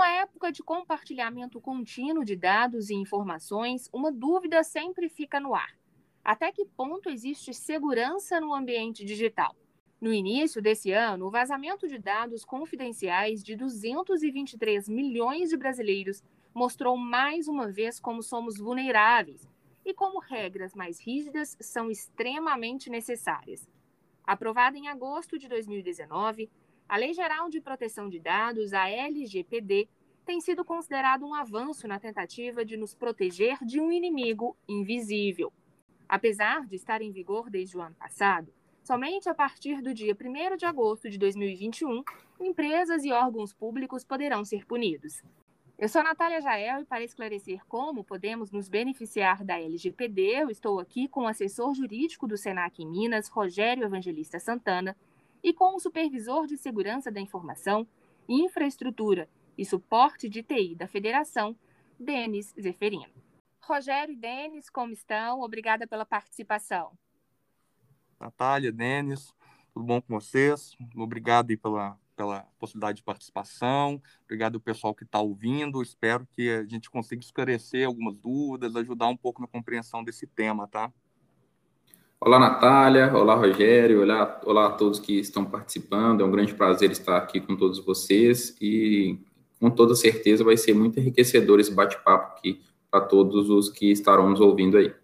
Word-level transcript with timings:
Numa 0.00 0.12
época 0.12 0.50
de 0.50 0.62
compartilhamento 0.62 1.60
contínuo 1.60 2.24
de 2.24 2.34
dados 2.34 2.88
e 2.88 2.94
informações, 2.94 3.86
uma 3.92 4.10
dúvida 4.10 4.64
sempre 4.64 5.10
fica 5.10 5.38
no 5.38 5.54
ar. 5.54 5.76
Até 6.24 6.50
que 6.50 6.64
ponto 6.64 7.10
existe 7.10 7.52
segurança 7.52 8.40
no 8.40 8.54
ambiente 8.54 9.04
digital? 9.04 9.54
No 10.00 10.10
início 10.10 10.62
desse 10.62 10.90
ano, 10.90 11.26
o 11.26 11.30
vazamento 11.30 11.86
de 11.86 11.98
dados 11.98 12.46
confidenciais 12.46 13.44
de 13.44 13.54
223 13.54 14.88
milhões 14.88 15.50
de 15.50 15.58
brasileiros 15.58 16.24
mostrou 16.54 16.96
mais 16.96 17.46
uma 17.46 17.70
vez 17.70 18.00
como 18.00 18.22
somos 18.22 18.56
vulneráveis 18.56 19.46
e 19.84 19.92
como 19.92 20.18
regras 20.18 20.74
mais 20.74 20.98
rígidas 20.98 21.58
são 21.60 21.90
extremamente 21.90 22.88
necessárias. 22.88 23.68
Aprovada 24.24 24.78
em 24.78 24.88
agosto 24.88 25.38
de 25.38 25.46
2019, 25.46 26.48
a 26.90 26.96
Lei 26.96 27.14
Geral 27.14 27.48
de 27.48 27.60
Proteção 27.60 28.08
de 28.08 28.18
Dados, 28.18 28.72
a 28.72 28.90
LGPD, 28.90 29.88
tem 30.26 30.40
sido 30.40 30.64
considerado 30.64 31.24
um 31.24 31.32
avanço 31.32 31.86
na 31.86 32.00
tentativa 32.00 32.64
de 32.64 32.76
nos 32.76 32.96
proteger 32.96 33.58
de 33.64 33.80
um 33.80 33.92
inimigo 33.92 34.56
invisível. 34.68 35.52
Apesar 36.08 36.66
de 36.66 36.74
estar 36.74 37.00
em 37.00 37.12
vigor 37.12 37.48
desde 37.48 37.76
o 37.76 37.80
ano 37.80 37.94
passado, 37.94 38.52
somente 38.82 39.28
a 39.28 39.34
partir 39.34 39.80
do 39.80 39.94
dia 39.94 40.16
1 40.20 40.56
de 40.56 40.66
agosto 40.66 41.08
de 41.08 41.16
2021, 41.16 42.02
empresas 42.40 43.04
e 43.04 43.12
órgãos 43.12 43.52
públicos 43.52 44.02
poderão 44.02 44.44
ser 44.44 44.66
punidos. 44.66 45.22
Eu 45.78 45.88
sou 45.88 46.02
Natália 46.02 46.40
Jael 46.40 46.80
e 46.80 46.84
para 46.84 47.04
esclarecer 47.04 47.64
como 47.68 48.02
podemos 48.02 48.50
nos 48.50 48.68
beneficiar 48.68 49.44
da 49.44 49.60
LGPD, 49.60 50.42
eu 50.42 50.50
estou 50.50 50.80
aqui 50.80 51.06
com 51.06 51.20
o 51.20 51.28
assessor 51.28 51.72
jurídico 51.72 52.26
do 52.26 52.36
SENAC 52.36 52.82
em 52.82 52.86
Minas, 52.90 53.28
Rogério 53.28 53.84
Evangelista 53.84 54.40
Santana, 54.40 54.96
e 55.42 55.52
com 55.52 55.76
o 55.76 55.80
supervisor 55.80 56.46
de 56.46 56.56
segurança 56.56 57.10
da 57.10 57.20
informação, 57.20 57.86
infraestrutura 58.28 59.28
e 59.56 59.64
suporte 59.64 60.28
de 60.28 60.42
TI 60.42 60.74
da 60.74 60.86
Federação, 60.86 61.56
Denis 61.98 62.54
Zeferino. 62.60 63.12
Rogério 63.60 64.12
e 64.12 64.16
Denis, 64.16 64.70
como 64.70 64.92
estão? 64.92 65.40
Obrigada 65.40 65.86
pela 65.86 66.04
participação. 66.04 66.92
Natália, 68.18 68.72
Denis, 68.72 69.34
tudo 69.72 69.86
bom 69.86 70.00
com 70.00 70.14
vocês? 70.14 70.76
Obrigado 70.96 71.56
pela 71.58 71.98
pela 72.20 72.42
possibilidade 72.58 72.96
de 72.98 73.02
participação. 73.02 74.00
Obrigado 74.24 74.56
ao 74.56 74.60
pessoal 74.60 74.94
que 74.94 75.04
está 75.04 75.18
ouvindo. 75.18 75.80
Espero 75.80 76.26
que 76.26 76.50
a 76.50 76.66
gente 76.66 76.90
consiga 76.90 77.22
esclarecer 77.22 77.86
algumas 77.86 78.14
dúvidas, 78.18 78.76
ajudar 78.76 79.08
um 79.08 79.16
pouco 79.16 79.40
na 79.40 79.48
compreensão 79.48 80.04
desse 80.04 80.26
tema, 80.26 80.68
tá? 80.68 80.92
Olá, 82.22 82.38
Natália. 82.38 83.10
Olá, 83.14 83.34
Rogério. 83.34 84.02
Olá, 84.02 84.38
olá 84.44 84.66
a 84.66 84.72
todos 84.72 85.00
que 85.00 85.18
estão 85.18 85.42
participando. 85.42 86.20
É 86.20 86.24
um 86.24 86.30
grande 86.30 86.54
prazer 86.54 86.90
estar 86.90 87.16
aqui 87.16 87.40
com 87.40 87.56
todos 87.56 87.78
vocês 87.78 88.54
e 88.60 89.18
com 89.58 89.70
toda 89.70 89.94
certeza 89.94 90.44
vai 90.44 90.54
ser 90.54 90.74
muito 90.74 91.00
enriquecedor 91.00 91.58
esse 91.58 91.72
bate-papo 91.72 92.36
aqui 92.36 92.62
para 92.90 93.00
todos 93.06 93.48
os 93.48 93.70
que 93.70 93.90
estarão 93.90 94.28
nos 94.28 94.38
ouvindo 94.38 94.76
aí. 94.76 94.94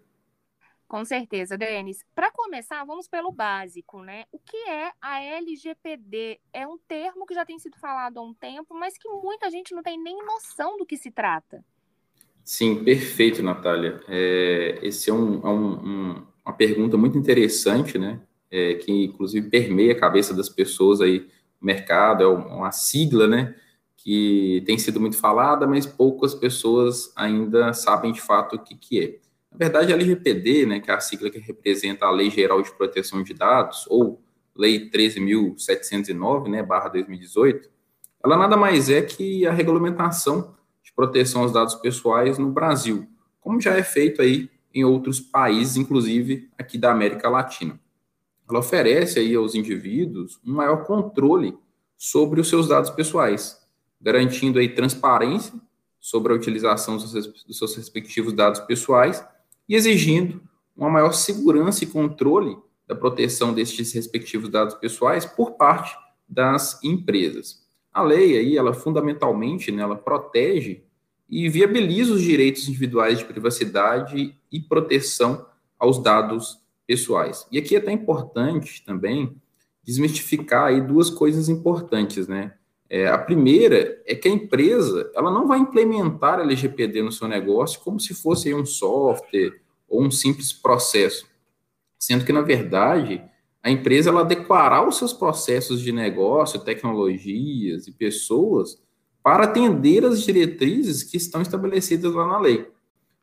Com 0.87 1.03
certeza, 1.03 1.57
Denis. 1.57 2.05
Para 2.13 2.31
começar, 2.31 2.85
vamos 2.85 3.07
pelo 3.07 3.31
básico, 3.31 4.03
né? 4.03 4.25
O 4.31 4.37
que 4.37 4.69
é 4.69 4.91
a 5.01 5.19
LGPD? 5.19 6.39
É 6.53 6.67
um 6.67 6.77
termo 6.87 7.25
que 7.25 7.33
já 7.33 7.43
tem 7.43 7.57
sido 7.57 7.77
falado 7.79 8.19
há 8.19 8.21
um 8.21 8.33
tempo, 8.35 8.75
mas 8.75 8.95
que 8.95 9.09
muita 9.09 9.49
gente 9.49 9.73
não 9.73 9.81
tem 9.81 9.99
nem 9.99 10.23
noção 10.23 10.77
do 10.77 10.85
que 10.85 10.95
se 10.95 11.09
trata. 11.09 11.65
Sim, 12.47 12.81
perfeito, 12.83 13.41
Natália. 13.41 13.99
É, 14.07 14.79
esse 14.83 15.09
é, 15.09 15.13
um, 15.13 15.41
é 15.41 15.49
um, 15.49 15.73
um, 15.73 16.27
uma 16.47 16.53
pergunta 16.53 16.95
muito 16.95 17.17
interessante, 17.17 17.97
né? 17.97 18.21
É, 18.49 18.75
que 18.75 19.03
inclusive 19.03 19.49
permeia 19.49 19.91
a 19.91 19.99
cabeça 19.99 20.33
das 20.33 20.47
pessoas 20.47 21.01
aí 21.01 21.27
no 21.59 21.65
mercado, 21.65 22.23
é 22.23 22.27
uma 22.27 22.71
sigla, 22.71 23.27
né? 23.27 23.53
Que 23.97 24.63
tem 24.65 24.77
sido 24.77 25.01
muito 25.01 25.17
falada, 25.17 25.67
mas 25.67 25.85
poucas 25.85 26.33
pessoas 26.33 27.11
ainda 27.17 27.73
sabem 27.73 28.13
de 28.13 28.21
fato 28.21 28.55
o 28.55 28.59
que, 28.59 28.75
que 28.75 28.99
é. 29.03 29.19
Na 29.51 29.57
verdade, 29.57 29.91
a 29.91 29.95
LGPD, 29.95 30.65
né, 30.65 30.79
que 30.79 30.89
é 30.89 30.93
a 30.93 30.99
sigla 30.99 31.29
que 31.29 31.39
representa 31.39 32.05
a 32.05 32.11
Lei 32.11 32.29
Geral 32.29 32.61
de 32.61 32.71
Proteção 32.71 33.23
de 33.23 33.33
Dados, 33.33 33.85
ou 33.89 34.21
Lei 34.55 34.89
13.709, 34.89 36.47
né, 36.47 36.63
barra 36.63 36.89
2018, 36.89 37.69
ela 38.23 38.37
nada 38.37 38.55
mais 38.55 38.89
é 38.89 39.01
que 39.01 39.45
a 39.45 39.51
regulamentação 39.51 40.55
de 40.83 40.93
proteção 40.93 41.41
aos 41.41 41.51
dados 41.51 41.75
pessoais 41.75 42.37
no 42.37 42.51
Brasil, 42.51 43.07
como 43.41 43.59
já 43.59 43.73
é 43.73 43.83
feito 43.83 44.21
aí 44.21 44.49
em 44.77 44.85
outros 44.85 45.19
países, 45.19 45.75
inclusive 45.75 46.49
aqui 46.57 46.77
da 46.77 46.91
América 46.91 47.27
Latina. 47.27 47.79
Ela 48.47 48.59
oferece 48.59 49.19
aí 49.19 49.33
aos 49.35 49.55
indivíduos 49.55 50.39
um 50.45 50.53
maior 50.53 50.85
controle 50.85 51.57
sobre 51.97 52.39
os 52.39 52.47
seus 52.47 52.67
dados 52.67 52.91
pessoais, 52.91 53.57
garantindo 53.99 54.59
aí 54.59 54.69
transparência 54.69 55.53
sobre 55.99 56.31
a 56.31 56.35
utilização 56.35 56.95
dos 56.95 57.57
seus 57.57 57.75
respectivos 57.75 58.33
dados 58.33 58.59
pessoais 58.61 59.25
e 59.67 59.75
exigindo 59.75 60.41
uma 60.75 60.91
maior 60.91 61.11
segurança 61.11 61.83
e 61.83 61.87
controle 61.87 62.55
da 62.87 62.95
proteção 62.95 63.53
destes 63.53 63.91
respectivos 63.93 64.47
dados 64.47 64.75
pessoais 64.75 65.25
por 65.25 65.53
parte 65.53 65.97
das 66.29 66.81
empresas. 66.83 67.65
A 67.91 68.03
lei 68.03 68.37
aí, 68.37 68.55
ela 68.55 68.75
fundamentalmente, 68.75 69.71
né, 69.71 69.81
ela 69.81 69.95
protege 69.95 70.83
e 71.29 71.49
viabiliza 71.49 72.13
os 72.13 72.21
direitos 72.21 72.67
individuais 72.67 73.19
de 73.19 73.25
privacidade 73.25 74.35
e 74.51 74.59
proteção 74.59 75.45
aos 75.77 76.01
dados 76.01 76.59
pessoais. 76.85 77.45
E 77.51 77.57
aqui 77.57 77.75
é 77.75 77.79
até 77.79 77.91
importante 77.91 78.83
também 78.85 79.35
desmistificar 79.83 80.67
aí 80.67 80.81
duas 80.81 81.09
coisas 81.09 81.49
importantes, 81.49 82.27
né? 82.27 82.53
É, 82.89 83.07
a 83.07 83.17
primeira 83.17 84.01
é 84.05 84.15
que 84.15 84.29
a 84.29 84.31
empresa 84.31 85.11
ela 85.13 85.29
não 85.29 85.45
vai 85.45 85.59
implementar 85.59 86.39
LGPD 86.39 87.03
no 87.03 87.11
seu 87.11 87.27
negócio 87.27 87.81
como 87.81 87.99
se 87.99 88.13
fosse 88.13 88.53
um 88.53 88.65
software 88.65 89.59
ou 89.89 90.01
um 90.01 90.09
simples 90.09 90.53
processo, 90.53 91.27
sendo 91.99 92.23
que 92.23 92.31
na 92.31 92.41
verdade 92.41 93.21
a 93.61 93.69
empresa 93.69 94.09
ela 94.09 94.21
adequará 94.21 94.87
os 94.87 94.97
seus 94.97 95.11
processos 95.11 95.81
de 95.81 95.91
negócio, 95.91 96.61
tecnologias 96.61 97.87
e 97.87 97.91
pessoas 97.91 98.81
para 99.27 99.43
atender 99.43 100.05
as 100.05 100.23
diretrizes 100.23 101.03
que 101.03 101.17
estão 101.17 101.41
estabelecidas 101.41 102.13
lá 102.13 102.25
na 102.25 102.39
lei. 102.39 102.65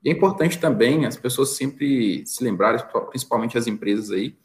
E 0.05 0.11
é 0.11 0.13
importante 0.13 0.59
também 0.59 1.07
as 1.07 1.17
pessoas 1.17 1.57
sempre 1.57 2.23
se 2.27 2.45
lembrarem, 2.45 2.85
principalmente 3.09 3.57
as 3.57 3.67
empresas 3.67 4.11
aí, 4.11 4.37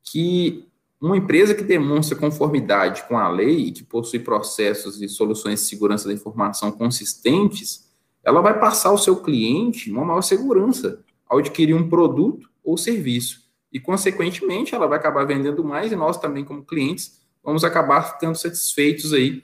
que 0.00 0.64
uma 1.00 1.16
empresa 1.16 1.56
que 1.56 1.64
demonstra 1.64 2.16
conformidade 2.16 3.02
com 3.08 3.18
a 3.18 3.28
lei 3.28 3.66
e 3.66 3.72
que 3.72 3.82
possui 3.82 4.20
processos 4.20 5.02
e 5.02 5.08
soluções 5.08 5.58
de 5.58 5.66
segurança 5.66 6.06
da 6.06 6.14
informação 6.14 6.70
consistentes, 6.70 7.90
ela 8.22 8.40
vai 8.40 8.60
passar 8.60 8.90
ao 8.90 8.98
seu 8.98 9.16
cliente 9.16 9.90
uma 9.90 10.04
maior 10.04 10.22
segurança 10.22 11.02
ao 11.28 11.38
adquirir 11.38 11.74
um 11.74 11.88
produto 11.88 12.48
ou 12.62 12.78
serviço. 12.78 13.42
E, 13.72 13.80
consequentemente, 13.80 14.72
ela 14.72 14.86
vai 14.86 15.00
acabar 15.00 15.24
vendendo 15.24 15.64
mais 15.64 15.90
e 15.90 15.96
nós 15.96 16.16
também, 16.16 16.44
como 16.44 16.64
clientes, 16.64 17.20
vamos 17.42 17.64
acabar 17.64 18.02
ficando 18.02 18.38
satisfeitos 18.38 19.12
aí 19.12 19.42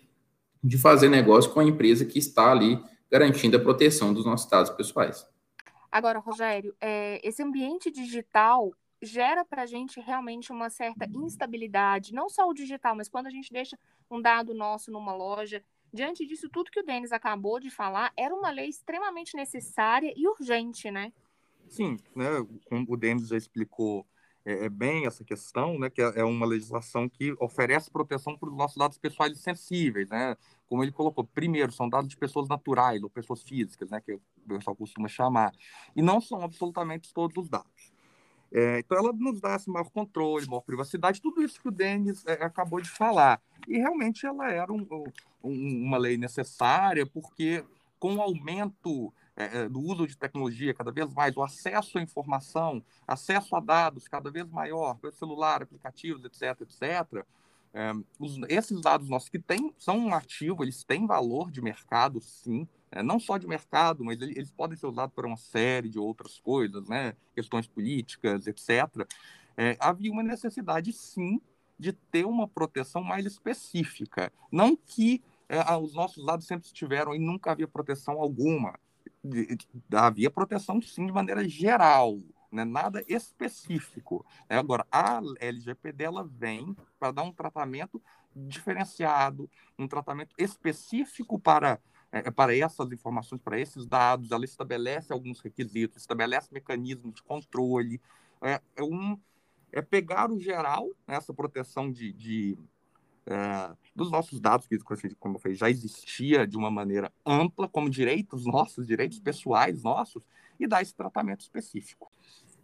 de 0.62 0.78
fazer 0.78 1.08
negócio 1.08 1.52
com 1.52 1.60
a 1.60 1.64
empresa 1.64 2.04
que 2.04 2.18
está 2.18 2.50
ali 2.50 2.82
garantindo 3.10 3.56
a 3.56 3.60
proteção 3.60 4.12
dos 4.12 4.24
nossos 4.24 4.48
dados 4.50 4.70
pessoais. 4.70 5.26
Agora, 5.90 6.18
Rogério, 6.18 6.74
é, 6.80 7.20
esse 7.26 7.42
ambiente 7.42 7.90
digital 7.90 8.72
gera 9.00 9.44
para 9.44 9.62
a 9.62 9.66
gente 9.66 10.00
realmente 10.00 10.52
uma 10.52 10.68
certa 10.68 11.08
instabilidade, 11.14 12.12
não 12.12 12.28
só 12.28 12.48
o 12.48 12.54
digital, 12.54 12.94
mas 12.96 13.08
quando 13.08 13.26
a 13.26 13.30
gente 13.30 13.52
deixa 13.52 13.78
um 14.10 14.20
dado 14.20 14.54
nosso 14.54 14.90
numa 14.90 15.14
loja. 15.14 15.62
Diante 15.92 16.26
disso, 16.26 16.48
tudo 16.50 16.70
que 16.70 16.80
o 16.80 16.84
Denis 16.84 17.12
acabou 17.12 17.58
de 17.58 17.70
falar 17.70 18.12
era 18.16 18.34
uma 18.34 18.50
lei 18.50 18.68
extremamente 18.68 19.36
necessária 19.36 20.12
e 20.14 20.28
urgente, 20.28 20.90
né? 20.90 21.12
Sim, 21.68 21.98
né, 22.14 22.26
como 22.66 22.84
o 22.88 22.96
Denis 22.96 23.28
já 23.28 23.36
explicou 23.36 24.06
é, 24.44 24.66
é, 24.66 24.68
bem 24.68 25.06
essa 25.06 25.24
questão, 25.24 25.78
né, 25.78 25.90
que 25.90 26.00
é, 26.00 26.20
é 26.20 26.24
uma 26.24 26.46
legislação 26.46 27.08
que 27.08 27.34
oferece 27.38 27.90
proteção 27.90 28.36
para 28.36 28.48
os 28.48 28.56
nossos 28.56 28.76
dados 28.76 28.98
pessoais 28.98 29.38
sensíveis, 29.38 30.08
né? 30.08 30.36
Como 30.66 30.82
ele 30.82 30.92
colocou, 30.92 31.24
primeiro, 31.24 31.72
são 31.72 31.88
dados 31.88 32.08
de 32.08 32.16
pessoas 32.16 32.48
naturais 32.48 33.02
ou 33.02 33.10
pessoas 33.10 33.42
físicas, 33.42 33.90
né, 33.90 34.00
que 34.00 34.14
o 34.14 34.20
pessoal 34.46 34.76
costuma 34.76 35.08
chamar, 35.08 35.52
e 35.94 36.02
não 36.02 36.20
são 36.20 36.42
absolutamente 36.42 37.12
todos 37.12 37.36
os 37.36 37.48
dados. 37.48 37.92
É, 38.50 38.78
então, 38.78 38.96
ela 38.96 39.12
nos 39.12 39.40
dá 39.40 39.56
esse 39.56 39.68
maior 39.68 39.90
controle, 39.90 40.46
maior 40.46 40.62
privacidade, 40.62 41.20
tudo 41.20 41.42
isso 41.42 41.60
que 41.60 41.68
o 41.68 41.72
Denis 41.72 42.24
é, 42.26 42.44
acabou 42.44 42.80
de 42.80 42.88
falar. 42.88 43.40
E 43.66 43.76
realmente 43.76 44.26
ela 44.26 44.50
era 44.50 44.72
um, 44.72 44.86
um, 45.42 45.84
uma 45.84 45.98
lei 45.98 46.16
necessária, 46.16 47.06
porque 47.06 47.62
com 47.98 48.16
o 48.16 48.22
aumento 48.22 49.12
é, 49.36 49.68
do 49.68 49.80
uso 49.80 50.06
de 50.06 50.16
tecnologia 50.16 50.74
cada 50.74 50.90
vez 50.90 51.12
mais, 51.14 51.36
o 51.36 51.42
acesso 51.42 51.98
à 51.98 52.02
informação, 52.02 52.82
acesso 53.06 53.54
a 53.54 53.60
dados 53.60 54.08
cada 54.08 54.30
vez 54.30 54.48
maior, 54.50 54.94
pelo 54.96 55.12
celular, 55.12 55.62
aplicativos, 55.62 56.24
etc., 56.24 56.60
etc., 56.62 57.24
é, 57.72 57.92
os, 58.18 58.38
esses 58.48 58.80
dados 58.80 59.08
nossos 59.08 59.28
que 59.28 59.38
tem, 59.38 59.72
são 59.78 59.98
um 59.98 60.14
ativo, 60.14 60.64
eles 60.64 60.82
têm 60.82 61.06
valor 61.06 61.50
de 61.50 61.60
mercado, 61.60 62.20
sim, 62.20 62.66
é, 62.90 63.02
não 63.02 63.20
só 63.20 63.36
de 63.36 63.46
mercado, 63.46 64.04
mas 64.04 64.20
eles, 64.20 64.36
eles, 64.36 64.50
podem 64.50 64.76
ser 64.76 64.86
usados 64.86 65.14
para 65.14 65.26
uma 65.26 65.36
série 65.36 65.88
de 65.88 65.98
outras 65.98 66.38
coisas, 66.38 66.88
né? 66.88 67.14
questões 67.34 67.66
políticas, 67.66 68.46
etc. 68.46 69.06
É, 69.56 69.76
havia 69.78 70.10
uma 70.10 70.22
necessidade, 70.22 70.92
sim, 70.92 71.40
de 71.78 71.92
ter 71.92 72.24
uma 72.24 72.48
proteção 72.48 73.02
mais 73.02 73.26
específica. 73.26 74.32
Não 74.50 74.74
que 74.74 75.22
é, 75.48 75.76
os 75.76 75.94
nossos 75.94 76.24
dados 76.24 76.46
sempre 76.46 76.66
estiveram 76.66 77.14
e 77.14 77.18
nunca 77.18 77.52
havia 77.52 77.66
proteção 77.66 78.20
alguma. 78.20 78.78
Havia 79.92 80.30
proteção, 80.30 80.80
sim, 80.82 81.06
de 81.06 81.12
maneira 81.12 81.48
geral, 81.48 82.18
né? 82.52 82.64
nada 82.64 83.02
específico. 83.08 84.24
Né? 84.48 84.58
Agora, 84.58 84.86
a 84.92 85.20
LGPD 85.40 86.04
ela 86.04 86.24
vem 86.24 86.76
para 86.98 87.12
dar 87.12 87.22
um 87.22 87.32
tratamento 87.32 88.02
diferenciado, 88.34 89.50
um 89.78 89.88
tratamento 89.88 90.34
específico 90.38 91.38
para, 91.38 91.80
é, 92.12 92.30
para 92.30 92.56
essas 92.56 92.92
informações, 92.92 93.40
para 93.40 93.58
esses 93.58 93.86
dados. 93.86 94.30
Ela 94.30 94.44
estabelece 94.44 95.12
alguns 95.12 95.40
requisitos, 95.40 95.96
estabelece 95.96 96.52
mecanismos 96.52 97.14
de 97.14 97.22
controle. 97.22 98.00
É, 98.42 98.60
é 98.76 98.82
um, 98.82 99.18
é 99.72 99.82
pegar 99.82 100.30
o 100.30 100.38
geral, 100.38 100.88
né, 101.06 101.16
essa 101.16 101.32
proteção 101.34 101.90
de, 101.90 102.12
de 102.12 102.58
é, 103.26 103.76
dos 103.98 104.10
nossos 104.10 104.40
dados, 104.40 104.66
que, 104.66 104.78
como 105.16 105.36
eu 105.36 105.40
falei, 105.40 105.56
já 105.56 105.68
existia 105.68 106.46
de 106.46 106.56
uma 106.56 106.70
maneira 106.70 107.12
ampla, 107.26 107.68
como 107.68 107.90
direitos 107.90 108.46
nossos, 108.46 108.86
direitos 108.86 109.18
pessoais 109.18 109.82
nossos, 109.82 110.22
e 110.58 110.66
dar 110.66 110.80
esse 110.80 110.94
tratamento 110.94 111.40
específico. 111.40 112.10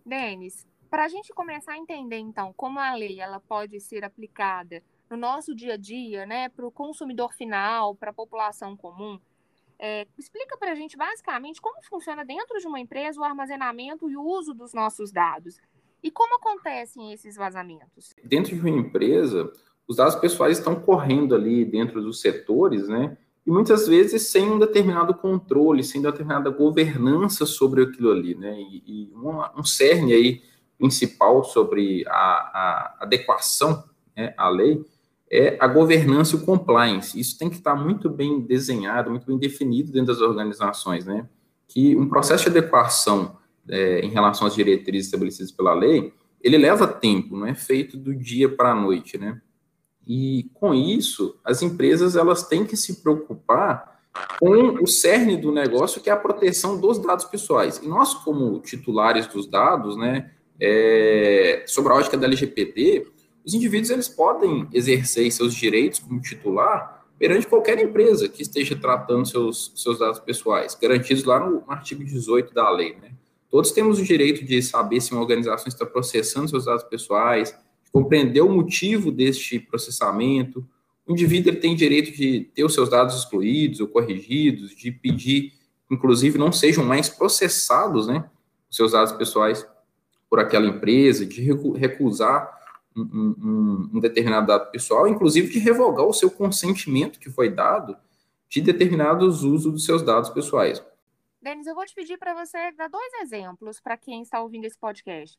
Denis, 0.06 0.66
para 0.88 1.04
a 1.04 1.08
gente 1.08 1.32
começar 1.32 1.72
a 1.72 1.78
entender, 1.78 2.19
então, 2.19 2.52
como 2.54 2.78
a 2.78 2.94
lei 2.94 3.20
ela 3.20 3.40
pode 3.40 3.81
ser 3.81 4.04
aplicada 4.04 4.82
no 5.10 5.16
nosso 5.16 5.54
dia 5.54 5.75
a 5.75 5.76
dia, 5.76 6.25
né, 6.25 6.48
para 6.48 6.66
o 6.66 6.70
consumidor 6.70 7.34
final, 7.34 7.94
para 7.94 8.10
a 8.10 8.14
população 8.14 8.76
comum, 8.76 9.19
é, 9.78 10.06
explica 10.16 10.56
para 10.56 10.72
a 10.72 10.75
gente, 10.75 10.96
basicamente, 10.96 11.60
como 11.60 11.82
funciona 11.82 12.25
dentro 12.25 12.58
de 12.58 12.66
uma 12.66 12.81
empresa 12.81 13.20
o 13.20 13.25
armazenamento 13.25 14.08
e 14.08 14.16
o 14.16 14.22
uso 14.22 14.54
dos 14.54 14.72
nossos 14.72 15.10
dados. 15.10 15.60
E 16.02 16.10
como 16.10 16.36
acontecem 16.36 17.12
esses 17.12 17.34
vazamentos? 17.34 18.14
Dentro 18.22 18.54
de 18.54 18.60
uma 18.60 18.70
empresa, 18.70 19.50
os 19.86 19.96
dados 19.96 20.14
pessoais 20.16 20.58
estão 20.58 20.75
correndo 20.75 21.34
ali 21.34 21.64
dentro 21.64 22.00
dos 22.02 22.20
setores, 22.20 22.88
né? 22.88 23.16
E 23.46 23.50
muitas 23.50 23.86
vezes 23.86 24.22
sem 24.28 24.50
um 24.50 24.58
determinado 24.58 25.14
controle, 25.14 25.84
sem 25.84 26.00
determinada 26.00 26.48
governança 26.48 27.44
sobre 27.44 27.82
aquilo 27.82 28.10
ali, 28.10 28.34
né? 28.34 28.56
E, 28.58 28.82
e 28.86 29.12
uma, 29.14 29.52
um 29.58 29.62
cerne 29.62 30.14
aí 30.14 30.42
principal 30.78 31.44
sobre 31.44 32.04
a, 32.08 32.12
a 32.12 32.96
adequação 33.00 33.84
né, 34.16 34.34
à 34.36 34.48
lei 34.48 34.84
é 35.31 35.56
a 35.60 35.66
governança 35.66 36.36
e 36.36 36.38
o 36.38 36.44
compliance. 36.44 37.19
Isso 37.19 37.38
tem 37.38 37.48
que 37.48 37.56
estar 37.56 37.75
muito 37.75 38.08
bem 38.08 38.40
desenhado, 38.40 39.10
muito 39.10 39.26
bem 39.26 39.38
definido 39.38 39.90
dentro 39.90 40.08
das 40.08 40.20
organizações, 40.20 41.04
né? 41.04 41.28
Que 41.66 41.96
um 41.96 42.08
processo 42.08 42.44
de 42.44 42.58
adequação 42.58 43.36
é, 43.69 44.00
em 44.00 44.10
relação 44.10 44.46
às 44.46 44.54
diretrizes 44.54 45.06
estabelecidas 45.06 45.50
pela 45.50 45.75
lei, 45.75 46.12
ele 46.40 46.58
leva 46.58 46.86
tempo, 46.86 47.36
não 47.36 47.46
é 47.46 47.54
feito 47.54 47.96
do 47.96 48.14
dia 48.14 48.48
para 48.48 48.72
a 48.72 48.75
noite, 48.75 49.19
né? 49.19 49.40
E 50.06 50.50
com 50.54 50.74
isso, 50.74 51.36
as 51.44 51.62
empresas 51.62 52.16
elas 52.16 52.46
têm 52.46 52.64
que 52.64 52.76
se 52.76 53.02
preocupar 53.02 53.94
com 54.38 54.82
o 54.82 54.86
cerne 54.86 55.36
do 55.36 55.50
negócio, 55.50 56.00
que 56.00 56.08
é 56.08 56.12
a 56.12 56.16
proteção 56.16 56.78
dos 56.78 56.98
dados 56.98 57.24
pessoais. 57.24 57.78
E 57.78 57.88
nós, 57.88 58.14
como 58.14 58.60
titulares 58.60 59.26
dos 59.26 59.46
dados, 59.46 59.96
né, 59.96 60.30
é, 60.60 61.64
sobre 61.66 61.92
a 61.92 61.96
ótica 61.96 62.16
da 62.16 62.26
LGPD, 62.26 63.06
os 63.44 63.54
indivíduos 63.54 63.90
eles 63.90 64.08
podem 64.08 64.68
exercer 64.72 65.30
seus 65.30 65.54
direitos 65.54 65.98
como 65.98 66.20
titular 66.20 67.04
perante 67.18 67.46
qualquer 67.46 67.78
empresa 67.78 68.28
que 68.28 68.42
esteja 68.42 68.76
tratando 68.76 69.26
seus, 69.26 69.72
seus 69.76 69.98
dados 69.98 70.18
pessoais, 70.20 70.74
garantidos 70.74 71.24
lá 71.24 71.38
no 71.38 71.62
artigo 71.68 72.04
18 72.04 72.52
da 72.52 72.68
lei. 72.70 72.96
Né? 73.00 73.12
Todos 73.50 73.72
temos 73.72 73.98
o 73.98 74.04
direito 74.04 74.44
de 74.44 74.62
saber 74.62 75.00
se 75.00 75.12
uma 75.12 75.20
organização 75.20 75.68
está 75.68 75.86
processando 75.86 76.48
seus 76.48 76.64
dados 76.64 76.84
pessoais, 76.84 77.56
compreender 77.94 78.41
o 78.41 78.49
motivo 78.49 79.12
deste 79.12 79.61
processamento. 79.61 80.69
O 81.06 81.12
indivíduo 81.12 81.55
tem 81.55 81.76
direito 81.76 82.11
de 82.11 82.50
ter 82.52 82.64
os 82.64 82.75
seus 82.75 82.88
dados 82.88 83.14
excluídos 83.14 83.79
ou 83.79 83.87
corrigidos, 83.87 84.75
de 84.75 84.91
pedir, 84.91 85.52
inclusive, 85.88 86.37
não 86.37 86.50
sejam 86.50 86.85
mais 86.85 87.08
processados, 87.08 88.08
né, 88.08 88.29
os 88.69 88.76
seus 88.76 88.91
dados 88.91 89.12
pessoais 89.12 89.64
por 90.29 90.41
aquela 90.41 90.67
empresa, 90.67 91.25
de 91.25 91.41
recusar 91.76 92.52
um, 92.96 93.02
um, 93.02 93.91
um, 93.94 94.00
determinado 94.00 94.49
dado 94.49 94.73
pessoal, 94.73 95.06
inclusive 95.06 95.52
de 95.52 95.61
revogar 95.61 96.05
o 96.05 96.12
seu 96.12 96.29
consentimento 96.29 97.20
que 97.20 97.31
foi 97.31 97.49
dado 97.49 97.96
de 98.49 98.61
determinados 98.61 99.44
usos 99.44 99.73
dos 99.73 99.85
seus 99.85 100.02
dados 100.02 100.31
pessoais. 100.31 100.82
Denis, 101.41 101.69
eu 101.69 101.76
vou 101.76 101.87
te 101.87 101.94
pedir 101.94 102.19
para 102.19 102.35
você 102.35 102.73
dar 102.73 102.88
dois 102.88 103.12
exemplos 103.23 103.79
para 103.79 103.96
quem 103.96 104.23
está 104.23 104.43
ouvindo 104.43 104.64
esse 104.64 104.79
podcast. 104.79 105.38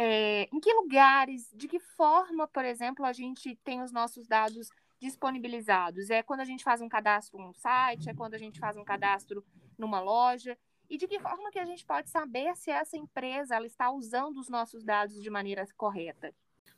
É, 0.00 0.48
em 0.52 0.60
que 0.60 0.72
lugares, 0.74 1.50
de 1.52 1.66
que 1.66 1.80
forma, 1.80 2.46
por 2.46 2.64
exemplo, 2.64 3.04
a 3.04 3.12
gente 3.12 3.58
tem 3.64 3.82
os 3.82 3.90
nossos 3.90 4.28
dados 4.28 4.70
disponibilizados? 5.00 6.08
É 6.08 6.22
quando 6.22 6.38
a 6.38 6.44
gente 6.44 6.62
faz 6.62 6.80
um 6.80 6.88
cadastro 6.88 7.36
num 7.40 7.52
site, 7.52 8.08
é 8.08 8.14
quando 8.14 8.34
a 8.34 8.38
gente 8.38 8.60
faz 8.60 8.76
um 8.76 8.84
cadastro 8.84 9.42
numa 9.76 9.98
loja? 10.00 10.56
E 10.88 10.96
de 10.96 11.08
que 11.08 11.18
forma 11.18 11.50
que 11.50 11.58
a 11.58 11.64
gente 11.64 11.84
pode 11.84 12.08
saber 12.10 12.54
se 12.54 12.70
essa 12.70 12.96
empresa 12.96 13.56
ela 13.56 13.66
está 13.66 13.90
usando 13.90 14.38
os 14.38 14.48
nossos 14.48 14.84
dados 14.84 15.20
de 15.20 15.28
maneira 15.30 15.66
correta? 15.76 16.32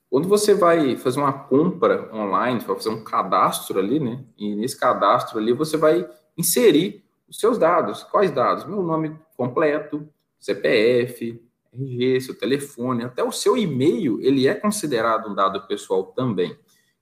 Quando 0.09 0.27
você 0.27 0.55
vai 0.55 0.97
fazer 0.97 1.21
uma 1.21 1.45
compra 1.45 2.11
online, 2.17 2.61
vai 2.61 2.75
fazer 2.75 2.89
um 2.89 3.05
cadastro 3.05 3.79
ali, 3.79 4.01
né? 4.01 4.25
E 4.39 4.55
nesse 4.57 4.81
cadastro 4.81 5.39
ali 5.39 5.53
você 5.53 5.77
vai 5.77 6.09
inserir 6.39 7.05
os 7.29 7.39
seus 7.39 7.59
dados. 7.59 8.03
Quais 8.03 8.31
dados? 8.31 8.65
Meu 8.65 8.83
nome 8.83 9.15
completo, 9.37 10.09
CPF, 10.39 11.50
RG, 11.73 12.21
seu 12.21 12.39
telefone, 12.39 13.05
até 13.05 13.23
o 13.23 13.33
seu 13.33 13.57
e-mail, 13.57 14.21
ele 14.21 14.47
é 14.47 14.55
considerado 14.55 15.31
um 15.31 15.35
dado 15.35 15.67
pessoal 15.67 16.05
também. 16.05 16.57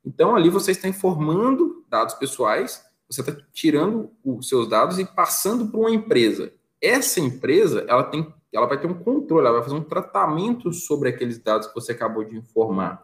Então, 0.05 0.35
ali 0.37 0.49
você 0.49 0.71
está 0.71 0.89
informando 0.89 1.85
dados 1.89 2.15
pessoais, 2.15 2.83
você 3.09 3.21
está 3.21 3.37
tirando 3.53 4.11
os 4.25 4.49
seus 4.49 4.69
dados 4.69 4.99
e 4.99 5.05
passando 5.05 5.69
para 5.69 5.81
uma 5.81 5.91
empresa. 5.91 6.53
Essa 6.81 7.21
empresa, 7.21 7.85
ela 7.89 8.05
tem, 8.05 8.33
ela 8.53 8.67
vai 8.67 8.79
ter 8.79 8.87
um 8.87 8.95
controle, 8.95 9.47
ela 9.47 9.59
vai 9.59 9.65
fazer 9.69 9.77
um 9.77 9.85
tratamento 9.85 10.73
sobre 10.73 11.09
aqueles 11.09 11.39
dados 11.39 11.67
que 11.67 11.75
você 11.75 11.93
acabou 11.93 12.25
de 12.25 12.37
informar. 12.37 13.03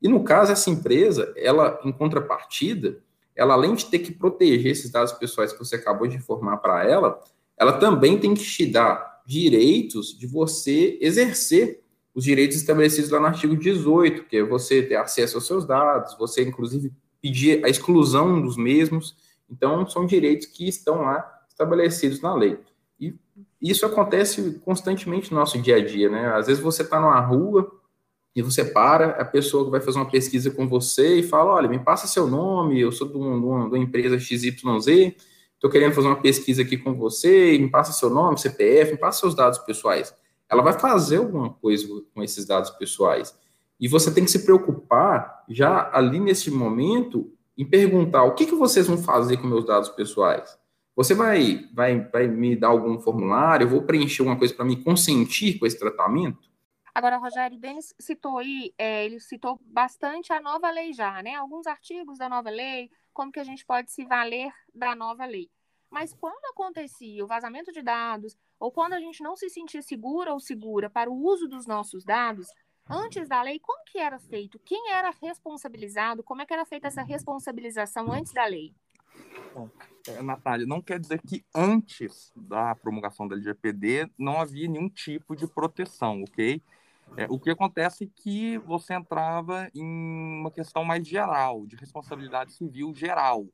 E 0.00 0.08
no 0.08 0.22
caso, 0.22 0.52
essa 0.52 0.70
empresa, 0.70 1.32
ela, 1.36 1.80
em 1.84 1.90
contrapartida, 1.90 3.02
ela 3.34 3.54
além 3.54 3.74
de 3.74 3.86
ter 3.86 4.00
que 4.00 4.12
proteger 4.12 4.72
esses 4.72 4.90
dados 4.90 5.12
pessoais 5.12 5.52
que 5.52 5.58
você 5.58 5.76
acabou 5.76 6.06
de 6.06 6.16
informar 6.16 6.58
para 6.58 6.84
ela, 6.84 7.18
ela 7.56 7.72
também 7.72 8.18
tem 8.18 8.34
que 8.34 8.42
te 8.42 8.66
dar 8.66 9.17
direitos 9.28 10.18
de 10.18 10.26
você 10.26 10.96
exercer 11.02 11.82
os 12.14 12.24
direitos 12.24 12.56
estabelecidos 12.56 13.10
lá 13.10 13.20
no 13.20 13.26
artigo 13.26 13.54
18, 13.54 14.24
que 14.24 14.38
é 14.38 14.42
você 14.42 14.82
ter 14.82 14.96
acesso 14.96 15.36
aos 15.36 15.46
seus 15.46 15.66
dados, 15.66 16.16
você 16.16 16.42
inclusive 16.42 16.90
pedir 17.20 17.62
a 17.62 17.68
exclusão 17.68 18.40
dos 18.40 18.56
mesmos. 18.56 19.14
Então, 19.50 19.86
são 19.86 20.06
direitos 20.06 20.46
que 20.46 20.66
estão 20.66 21.02
lá 21.02 21.42
estabelecidos 21.46 22.22
na 22.22 22.34
lei. 22.34 22.58
E 22.98 23.14
isso 23.60 23.84
acontece 23.84 24.58
constantemente 24.64 25.30
no 25.30 25.38
nosso 25.38 25.60
dia 25.60 25.76
a 25.76 25.84
dia, 25.84 26.08
né? 26.08 26.32
Às 26.32 26.46
vezes 26.46 26.62
você 26.62 26.82
está 26.82 26.98
numa 26.98 27.20
rua, 27.20 27.70
e 28.34 28.40
você 28.40 28.64
para, 28.64 29.10
a 29.20 29.24
pessoa 29.26 29.66
que 29.66 29.70
vai 29.70 29.80
fazer 29.80 29.98
uma 29.98 30.10
pesquisa 30.10 30.50
com 30.50 30.66
você 30.66 31.18
e 31.18 31.22
fala, 31.22 31.52
olha, 31.52 31.68
me 31.68 31.78
passa 31.78 32.06
seu 32.06 32.26
nome, 32.26 32.80
eu 32.80 32.90
sou 32.90 33.08
de 33.08 33.16
uma, 33.16 33.68
de 33.68 33.74
uma 33.74 33.78
empresa 33.78 34.18
XYZ, 34.18 35.14
estou 35.58 35.68
querendo 35.68 35.92
fazer 35.92 36.06
uma 36.06 36.20
pesquisa 36.22 36.62
aqui 36.62 36.78
com 36.78 36.94
você, 36.94 37.58
me 37.58 37.68
passa 37.68 37.92
seu 37.92 38.08
nome, 38.08 38.38
CPF, 38.38 38.92
me 38.92 38.98
passa 38.98 39.20
seus 39.20 39.34
dados 39.34 39.58
pessoais. 39.58 40.14
Ela 40.48 40.62
vai 40.62 40.72
fazer 40.72 41.16
alguma 41.16 41.50
coisa 41.50 41.86
com 42.14 42.22
esses 42.22 42.46
dados 42.46 42.70
pessoais. 42.70 43.36
E 43.78 43.88
você 43.88 44.12
tem 44.12 44.24
que 44.24 44.30
se 44.30 44.44
preocupar, 44.44 45.44
já 45.48 45.90
ali 45.92 46.18
nesse 46.20 46.50
momento, 46.50 47.32
em 47.56 47.64
perguntar 47.64 48.22
o 48.22 48.34
que, 48.34 48.46
que 48.46 48.54
vocês 48.54 48.86
vão 48.86 48.96
fazer 48.96 49.36
com 49.36 49.46
meus 49.46 49.66
dados 49.66 49.88
pessoais. 49.90 50.56
Você 50.96 51.14
vai, 51.14 51.68
vai, 51.74 52.00
vai 52.08 52.26
me 52.28 52.56
dar 52.56 52.68
algum 52.68 52.98
formulário, 52.98 53.64
eu 53.64 53.68
vou 53.68 53.82
preencher 53.82 54.22
alguma 54.22 54.38
coisa 54.38 54.54
para 54.54 54.64
me 54.64 54.82
consentir 54.82 55.58
com 55.58 55.66
esse 55.66 55.78
tratamento? 55.78 56.48
Agora, 56.94 57.18
Rogério, 57.18 57.56
o 57.56 57.60
Denis 57.60 57.94
citou 58.00 58.38
aí, 58.38 58.72
é, 58.76 59.04
ele 59.04 59.20
citou 59.20 59.60
bastante 59.64 60.32
a 60.32 60.40
nova 60.40 60.70
lei 60.70 60.92
já, 60.92 61.22
né? 61.22 61.36
Alguns 61.36 61.66
artigos 61.66 62.18
da 62.18 62.28
nova 62.28 62.50
lei, 62.50 62.90
como 63.18 63.32
que 63.32 63.40
a 63.40 63.44
gente 63.44 63.66
pode 63.66 63.90
se 63.90 64.04
valer 64.04 64.52
da 64.72 64.94
nova 64.94 65.26
lei. 65.26 65.50
Mas 65.90 66.14
quando 66.14 66.44
acontecia 66.52 67.24
o 67.24 67.26
vazamento 67.26 67.72
de 67.72 67.82
dados, 67.82 68.38
ou 68.60 68.70
quando 68.70 68.92
a 68.92 69.00
gente 69.00 69.24
não 69.24 69.34
se 69.34 69.50
sentia 69.50 69.82
segura 69.82 70.32
ou 70.32 70.38
segura 70.38 70.88
para 70.88 71.10
o 71.10 71.20
uso 71.24 71.48
dos 71.48 71.66
nossos 71.66 72.04
dados, 72.04 72.46
antes 72.88 73.26
da 73.26 73.42
lei, 73.42 73.58
como 73.58 73.84
que 73.86 73.98
era 73.98 74.20
feito? 74.20 74.60
Quem 74.60 74.92
era 74.92 75.10
responsabilizado? 75.20 76.22
Como 76.22 76.42
é 76.42 76.46
que 76.46 76.54
era 76.54 76.64
feita 76.64 76.86
essa 76.86 77.02
responsabilização 77.02 78.12
antes 78.12 78.32
da 78.32 78.44
lei? 78.44 78.72
Bom, 79.52 79.68
é, 80.06 80.22
Natália, 80.22 80.64
não 80.64 80.80
quer 80.80 81.00
dizer 81.00 81.20
que 81.20 81.44
antes 81.52 82.30
da 82.36 82.76
promulgação 82.76 83.26
da 83.26 83.34
LGPD 83.34 84.08
não 84.16 84.40
havia 84.40 84.68
nenhum 84.68 84.88
tipo 84.88 85.34
de 85.34 85.48
proteção, 85.48 86.22
ok? 86.22 86.62
É, 87.16 87.26
o 87.28 87.38
que 87.38 87.50
acontece 87.50 88.04
é 88.04 88.08
que 88.22 88.58
você 88.58 88.94
entrava 88.94 89.68
em 89.74 89.84
uma 90.40 90.50
questão 90.50 90.84
mais 90.84 91.06
geral, 91.06 91.66
de 91.66 91.76
responsabilidade 91.76 92.52
civil 92.52 92.94
geral, 92.94 93.46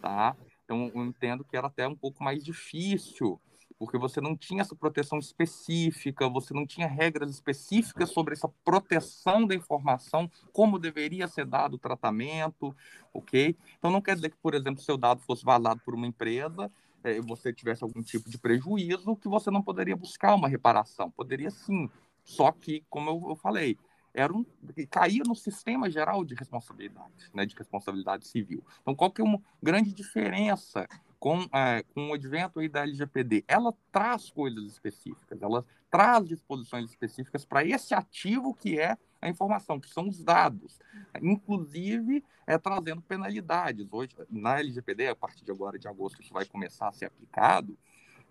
tá? 0.00 0.36
Então, 0.64 0.90
eu 0.94 1.04
entendo 1.04 1.44
que 1.44 1.56
era 1.56 1.66
até 1.66 1.86
um 1.86 1.94
pouco 1.94 2.22
mais 2.24 2.42
difícil, 2.42 3.40
porque 3.78 3.98
você 3.98 4.20
não 4.20 4.36
tinha 4.36 4.62
essa 4.62 4.76
proteção 4.76 5.18
específica, 5.18 6.28
você 6.28 6.54
não 6.54 6.66
tinha 6.66 6.86
regras 6.86 7.30
específicas 7.30 8.10
sobre 8.10 8.34
essa 8.34 8.48
proteção 8.64 9.46
da 9.46 9.54
informação, 9.54 10.30
como 10.52 10.78
deveria 10.78 11.26
ser 11.26 11.44
dado 11.44 11.74
o 11.74 11.78
tratamento, 11.78 12.74
ok? 13.12 13.56
Então 13.78 13.90
não 13.90 14.00
quer 14.00 14.14
dizer 14.14 14.30
que, 14.30 14.36
por 14.36 14.54
exemplo, 14.54 14.82
seu 14.82 14.96
dado 14.96 15.20
fosse 15.22 15.44
vazado 15.44 15.80
por 15.84 15.94
uma 15.94 16.06
empresa, 16.06 16.70
é, 17.04 17.20
você 17.20 17.52
tivesse 17.52 17.82
algum 17.82 18.02
tipo 18.02 18.30
de 18.30 18.38
prejuízo, 18.38 19.16
que 19.16 19.28
você 19.28 19.50
não 19.50 19.62
poderia 19.62 19.96
buscar 19.96 20.34
uma 20.34 20.48
reparação. 20.48 21.10
Poderia 21.10 21.50
sim, 21.50 21.90
só 22.24 22.52
que, 22.52 22.84
como 22.88 23.10
eu, 23.10 23.30
eu 23.30 23.36
falei, 23.36 23.78
era 24.14 24.32
um 24.32 24.44
caía 24.90 25.22
no 25.26 25.34
sistema 25.34 25.90
geral 25.90 26.24
de 26.24 26.34
responsabilidade, 26.34 27.30
né, 27.32 27.46
de 27.46 27.54
responsabilidade 27.56 28.26
civil. 28.26 28.64
Então, 28.82 28.94
qual 28.94 29.10
que 29.10 29.22
é 29.22 29.24
uma 29.24 29.40
grande 29.62 29.92
diferença 29.92 30.86
com, 31.18 31.46
é, 31.54 31.84
com 31.94 32.10
o 32.10 32.14
advento 32.14 32.58
aí 32.58 32.68
da 32.68 32.82
LGPD, 32.82 33.44
ela 33.46 33.72
traz 33.92 34.28
coisas 34.28 34.64
específicas, 34.64 35.40
ela 35.40 35.64
traz 35.88 36.26
disposições 36.26 36.90
específicas 36.90 37.44
para 37.44 37.64
esse 37.64 37.94
ativo 37.94 38.52
que 38.52 38.78
é 38.78 38.98
a 39.20 39.28
informação, 39.28 39.78
que 39.78 39.88
são 39.88 40.08
os 40.08 40.20
dados, 40.22 40.80
inclusive 41.22 42.24
é, 42.44 42.58
trazendo 42.58 43.00
penalidades. 43.00 43.86
Hoje, 43.92 44.16
na 44.28 44.58
LGPD, 44.58 45.08
a 45.08 45.14
partir 45.14 45.44
de 45.44 45.52
agora, 45.52 45.78
de 45.78 45.86
agosto, 45.86 46.20
isso 46.20 46.34
vai 46.34 46.44
começar 46.44 46.88
a 46.88 46.92
ser 46.92 47.04
aplicado, 47.04 47.78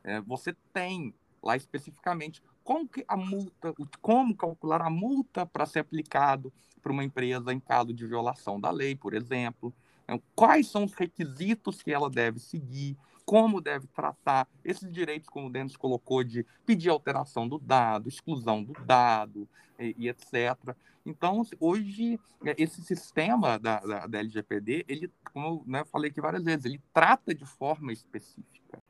é, 0.04 0.20
você 0.20 0.54
tem 0.74 1.14
lá 1.42 1.56
especificamente 1.56 2.42
como 2.64 2.88
que 2.88 3.04
a 3.08 3.18
multa, 3.18 3.74
como 4.02 4.36
calcular 4.36 4.82
a 4.82 4.90
multa 4.90 5.46
para 5.46 5.66
ser 5.66 5.80
aplicado 5.80 6.54
para 6.82 6.92
uma 6.92 7.04
empresa 7.04 7.54
em 7.54 7.60
caso 7.60 7.94
de 7.94 8.06
violação 8.06 8.60
da 8.60 8.72
lei, 8.72 8.96
por 8.96 9.14
exemplo. 9.14 9.74
Então, 10.04 10.22
quais 10.36 10.68
são 10.68 10.84
os 10.84 10.94
requisitos 10.94 11.82
que 11.82 11.92
ela 11.92 12.10
deve 12.10 12.40
seguir, 12.40 12.98
como 13.26 13.62
deve 13.62 13.88
tratar 13.88 14.48
esses 14.64 14.92
direitos, 14.92 15.30
como 15.30 15.48
o 15.48 15.50
Denis 15.50 15.76
colocou, 15.76 16.24
de 16.24 16.46
pedir 16.66 16.90
alteração 16.90 17.48
do 17.48 17.60
dado, 17.60 18.10
exclusão 18.10 18.64
do 18.64 18.74
dado 18.86 19.48
e, 19.80 19.96
e 19.98 20.10
etc. 20.10 20.76
Então, 21.06 21.44
hoje, 21.60 22.20
é, 22.46 22.56
esse 22.58 22.82
sistema 22.84 23.58
da, 23.58 23.80
da, 23.80 24.08
da 24.08 24.20
LGPD, 24.20 24.86
ele, 24.88 25.12
como 25.34 25.48
eu 25.48 25.64
né, 25.66 25.84
falei 25.86 26.12
aqui 26.12 26.22
várias 26.22 26.44
vezes, 26.44 26.66
ele 26.66 26.82
trata 26.94 27.34
de 27.34 27.46
forma 27.46 27.92
específica. 27.92 28.82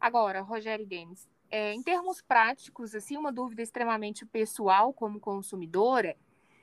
Agora, 0.00 0.40
Rogério 0.40 0.84
e 0.84 0.86
Denis, 0.86 1.28
é, 1.50 1.72
em 1.72 1.82
termos 1.82 2.22
práticos, 2.22 2.94
assim, 2.94 3.16
uma 3.16 3.32
dúvida 3.32 3.62
extremamente 3.62 4.24
pessoal 4.24 4.92
como 4.92 5.18
consumidora 5.18 6.16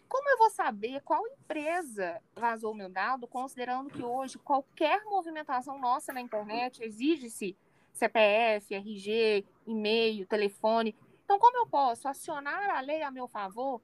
como 0.07 0.29
eu 0.29 0.37
vou 0.37 0.49
saber 0.49 1.01
qual 1.01 1.27
empresa 1.27 2.21
vazou 2.33 2.73
meu 2.73 2.89
dado, 2.89 3.27
considerando 3.27 3.89
que 3.89 4.03
hoje 4.03 4.37
qualquer 4.37 5.03
movimentação 5.03 5.77
nossa 5.79 6.13
na 6.13 6.21
internet 6.21 6.81
exige-se 6.81 7.55
CPF, 7.93 8.73
RG, 8.73 9.45
e-mail, 9.65 10.25
telefone. 10.25 10.95
Então, 11.25 11.37
como 11.37 11.57
eu 11.57 11.67
posso 11.67 12.07
acionar 12.07 12.75
a 12.75 12.79
lei 12.79 13.01
a 13.01 13.11
meu 13.11 13.27
favor, 13.27 13.81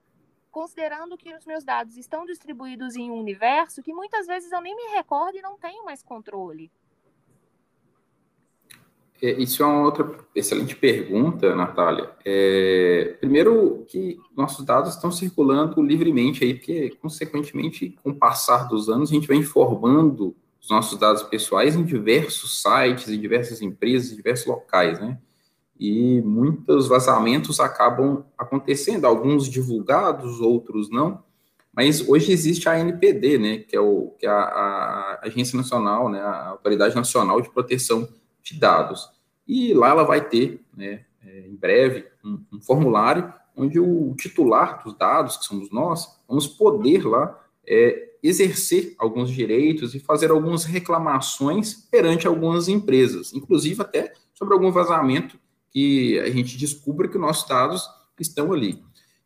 considerando 0.50 1.17
que 1.17 1.33
os 1.33 1.45
meus 1.45 1.63
dados 1.63 1.98
estão 1.98 2.25
distribuídos 2.25 2.95
em 2.95 3.12
um 3.12 3.19
universo 3.19 3.83
que 3.83 3.93
muitas 3.93 4.25
vezes 4.25 4.51
eu 4.51 4.62
nem 4.62 4.75
me 4.75 4.95
recordo 4.95 5.38
e 5.38 5.41
não 5.41 5.57
tenho 5.57 5.83
mais 5.83 6.01
controle? 6.01 6.72
É, 9.23 9.41
isso 9.41 9.63
é 9.63 9.65
uma 9.65 9.85
outra 9.85 10.11
excelente 10.35 10.75
pergunta, 10.75 11.55
Natália. 11.55 12.11
É, 12.25 13.15
primeiro, 13.21 13.85
que 13.87 14.19
nossos 14.35 14.65
dados 14.65 14.95
estão 14.95 15.13
circulando 15.13 15.81
livremente 15.81 16.43
aí, 16.43 16.53
porque, 16.53 16.89
consequentemente, 17.01 17.97
com 18.03 18.09
o 18.09 18.15
passar 18.15 18.67
dos 18.67 18.89
anos, 18.89 19.09
a 19.09 19.13
gente 19.13 19.25
vai 19.25 19.37
informando 19.37 20.35
os 20.61 20.69
nossos 20.69 20.99
dados 20.99 21.23
pessoais 21.23 21.73
em 21.73 21.85
diversos 21.85 22.61
sites, 22.61 23.07
em 23.07 23.17
diversas 23.17 23.61
empresas, 23.61 24.11
em 24.11 24.17
diversos 24.17 24.45
locais, 24.45 24.99
né? 24.99 25.17
E 25.79 26.21
muitos 26.21 26.89
vazamentos 26.89 27.61
acabam 27.61 28.25
acontecendo, 28.37 29.05
alguns 29.05 29.49
divulgados, 29.49 30.41
outros 30.41 30.89
não. 30.89 31.23
Mas 31.73 32.07
hoje 32.09 32.33
existe 32.33 32.67
a 32.67 32.73
ANPD, 32.73 33.37
né, 33.37 33.57
que 33.59 33.75
é, 33.75 33.79
o, 33.79 34.13
que 34.19 34.25
é 34.27 34.29
a, 34.29 34.33
a 34.33 35.19
Agência 35.23 35.57
Nacional, 35.57 36.09
né, 36.09 36.19
a 36.19 36.49
Autoridade 36.49 36.93
Nacional 36.93 37.41
de 37.41 37.49
Proteção 37.49 38.07
de 38.43 38.59
dados. 38.59 39.12
E 39.47 39.73
lá 39.73 39.89
ela 39.89 40.03
vai 40.03 40.27
ter, 40.27 40.62
né, 40.75 41.05
é, 41.25 41.47
em 41.47 41.55
breve, 41.55 42.07
um, 42.23 42.39
um, 42.53 42.62
formulário 42.62 43.33
onde 43.55 43.79
o 43.79 44.13
titular 44.15 44.83
dos 44.83 44.97
dados, 44.97 45.38
que 45.38 45.45
somos 45.45 45.69
nós, 45.69 46.19
vamos 46.27 46.47
poder 46.47 47.05
lá 47.05 47.39
é, 47.67 48.09
exercer 48.21 48.95
alguns 48.97 49.29
direitos 49.29 49.93
e 49.93 50.00
fazer 50.00 50.31
algumas 50.31 50.63
reclamações 50.63 51.73
perante 51.73 52.25
algumas 52.25 52.67
empresas, 52.67 53.33
inclusive 53.33 53.81
até 53.81 54.13
sobre 54.33 54.53
algum 54.53 54.71
vazamento 54.71 55.38
que 55.69 56.19
a 56.19 56.29
gente 56.29 56.57
descubra 56.57 57.07
que 57.07 57.17
nossos 57.17 57.47
dados 57.47 57.88
estão 58.19 58.53
ali. 58.53 58.81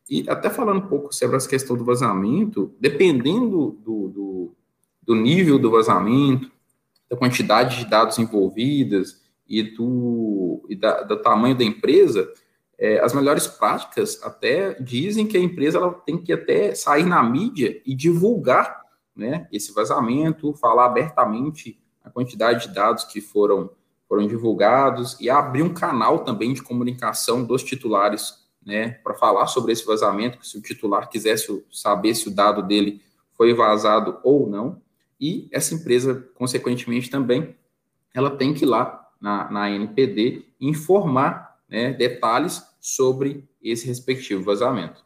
E 0.08 0.28
até 0.28 0.48
falando 0.48 0.78
um 0.78 0.88
pouco 0.88 1.14
sobre 1.14 1.36
essa 1.36 1.48
questão 1.48 1.76
do 1.76 1.84
vazamento, 1.84 2.74
dependendo 2.80 3.78
do, 3.84 4.08
do, 4.08 4.54
do 5.02 5.14
nível 5.14 5.58
do 5.58 5.70
vazamento, 5.70 6.50
da 7.08 7.16
quantidade 7.16 7.78
de 7.78 7.90
dados 7.90 8.18
envolvidas 8.18 9.22
e 9.48 9.62
do, 9.62 10.64
e 10.68 10.76
da, 10.76 11.02
do 11.02 11.16
tamanho 11.22 11.56
da 11.56 11.64
empresa, 11.64 12.30
é, 12.78 13.00
as 13.00 13.12
melhores 13.12 13.46
práticas 13.46 14.22
até 14.22 14.74
dizem 14.74 15.26
que 15.26 15.36
a 15.36 15.40
empresa 15.40 15.78
ela 15.78 15.92
tem 15.92 16.18
que 16.18 16.32
até 16.32 16.74
sair 16.74 17.04
na 17.04 17.22
mídia 17.22 17.82
e 17.84 17.94
divulgar 17.94 18.82
né, 19.16 19.48
esse 19.52 19.72
vazamento, 19.72 20.54
falar 20.54 20.86
abertamente 20.86 21.80
a 22.04 22.10
quantidade 22.10 22.68
de 22.68 22.74
dados 22.74 23.04
que 23.04 23.20
foram, 23.20 23.70
foram 24.08 24.28
divulgados 24.28 25.18
e 25.20 25.28
abrir 25.28 25.62
um 25.62 25.74
canal 25.74 26.20
também 26.20 26.52
de 26.52 26.62
comunicação 26.62 27.44
dos 27.44 27.64
titulares 27.64 28.46
né, 28.64 28.90
para 29.02 29.14
falar 29.14 29.46
sobre 29.48 29.72
esse 29.72 29.84
vazamento, 29.84 30.46
se 30.46 30.56
o 30.56 30.62
titular 30.62 31.08
quisesse 31.08 31.64
saber 31.72 32.14
se 32.14 32.28
o 32.28 32.34
dado 32.34 32.62
dele 32.62 33.02
foi 33.32 33.52
vazado 33.54 34.18
ou 34.22 34.48
não. 34.48 34.80
E 35.20 35.48
essa 35.50 35.74
empresa, 35.74 36.28
consequentemente, 36.34 37.10
também, 37.10 37.56
ela 38.14 38.30
tem 38.30 38.54
que 38.54 38.64
ir 38.64 38.68
lá 38.68 39.07
na, 39.20 39.50
na 39.50 39.70
NPD 39.70 40.46
informar 40.60 41.60
né, 41.68 41.92
detalhes 41.92 42.62
sobre 42.80 43.48
esse 43.60 43.86
respectivo 43.86 44.42
vazamento. 44.42 45.04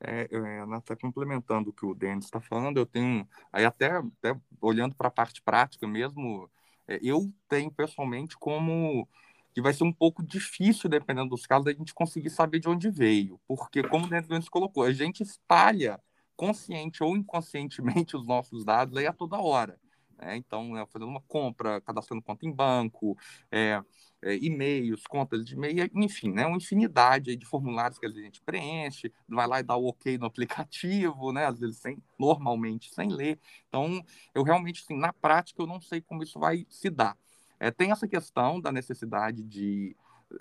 É, 0.00 0.28
é, 0.30 0.78
está 0.78 0.94
complementando 0.94 1.70
o 1.70 1.72
que 1.72 1.86
o 1.86 1.94
Denis 1.94 2.26
está 2.26 2.40
falando, 2.40 2.76
eu 2.76 2.84
tenho, 2.84 3.26
aí 3.50 3.64
até, 3.64 3.96
até 3.96 4.38
olhando 4.60 4.94
para 4.94 5.08
a 5.08 5.10
parte 5.10 5.40
prática 5.40 5.86
mesmo, 5.86 6.50
é, 6.86 6.98
eu 7.02 7.32
tenho 7.48 7.70
pessoalmente 7.70 8.36
como 8.36 9.08
que 9.54 9.62
vai 9.62 9.72
ser 9.72 9.84
um 9.84 9.92
pouco 9.92 10.22
difícil, 10.22 10.90
dependendo 10.90 11.30
dos 11.30 11.46
casos, 11.46 11.64
da 11.64 11.72
gente 11.72 11.94
conseguir 11.94 12.28
saber 12.28 12.58
de 12.58 12.68
onde 12.68 12.90
veio, 12.90 13.40
porque 13.46 13.82
como 13.84 14.06
o 14.06 14.08
Denis 14.08 14.48
colocou, 14.48 14.82
a 14.82 14.92
gente 14.92 15.22
espalha 15.22 16.00
consciente 16.36 17.02
ou 17.02 17.16
inconscientemente 17.16 18.16
os 18.16 18.26
nossos 18.26 18.64
dados 18.64 18.96
aí 18.96 19.06
a 19.06 19.12
toda 19.12 19.38
hora. 19.38 19.78
Né? 20.24 20.36
Então, 20.36 20.76
é, 20.76 20.86
fazendo 20.86 21.08
uma 21.10 21.20
compra, 21.20 21.80
cadastrando 21.82 22.22
conta 22.22 22.46
em 22.46 22.52
banco, 22.52 23.16
é, 23.50 23.82
é, 24.22 24.36
e-mails, 24.36 25.06
contas 25.06 25.44
de 25.44 25.54
e-mail, 25.54 25.90
enfim, 25.94 26.32
né? 26.32 26.46
uma 26.46 26.56
infinidade 26.56 27.36
de 27.36 27.44
formulários 27.44 27.98
que 27.98 28.06
a 28.06 28.10
gente 28.10 28.40
preenche, 28.40 29.12
vai 29.28 29.46
lá 29.46 29.60
e 29.60 29.62
dá 29.62 29.76
o 29.76 29.86
ok 29.86 30.16
no 30.16 30.26
aplicativo, 30.26 31.30
né? 31.32 31.46
às 31.46 31.58
vezes 31.60 31.76
sem, 31.76 32.02
normalmente 32.18 32.92
sem 32.92 33.12
ler. 33.12 33.38
Então, 33.68 34.02
eu 34.34 34.42
realmente, 34.42 34.82
assim, 34.82 34.96
na 34.98 35.12
prática, 35.12 35.62
eu 35.62 35.66
não 35.66 35.80
sei 35.80 36.00
como 36.00 36.22
isso 36.22 36.38
vai 36.38 36.66
se 36.70 36.88
dar. 36.88 37.16
É, 37.60 37.70
tem 37.70 37.90
essa 37.90 38.08
questão 38.08 38.60
da 38.60 38.72
necessidade 38.72 39.42
de, 39.42 39.94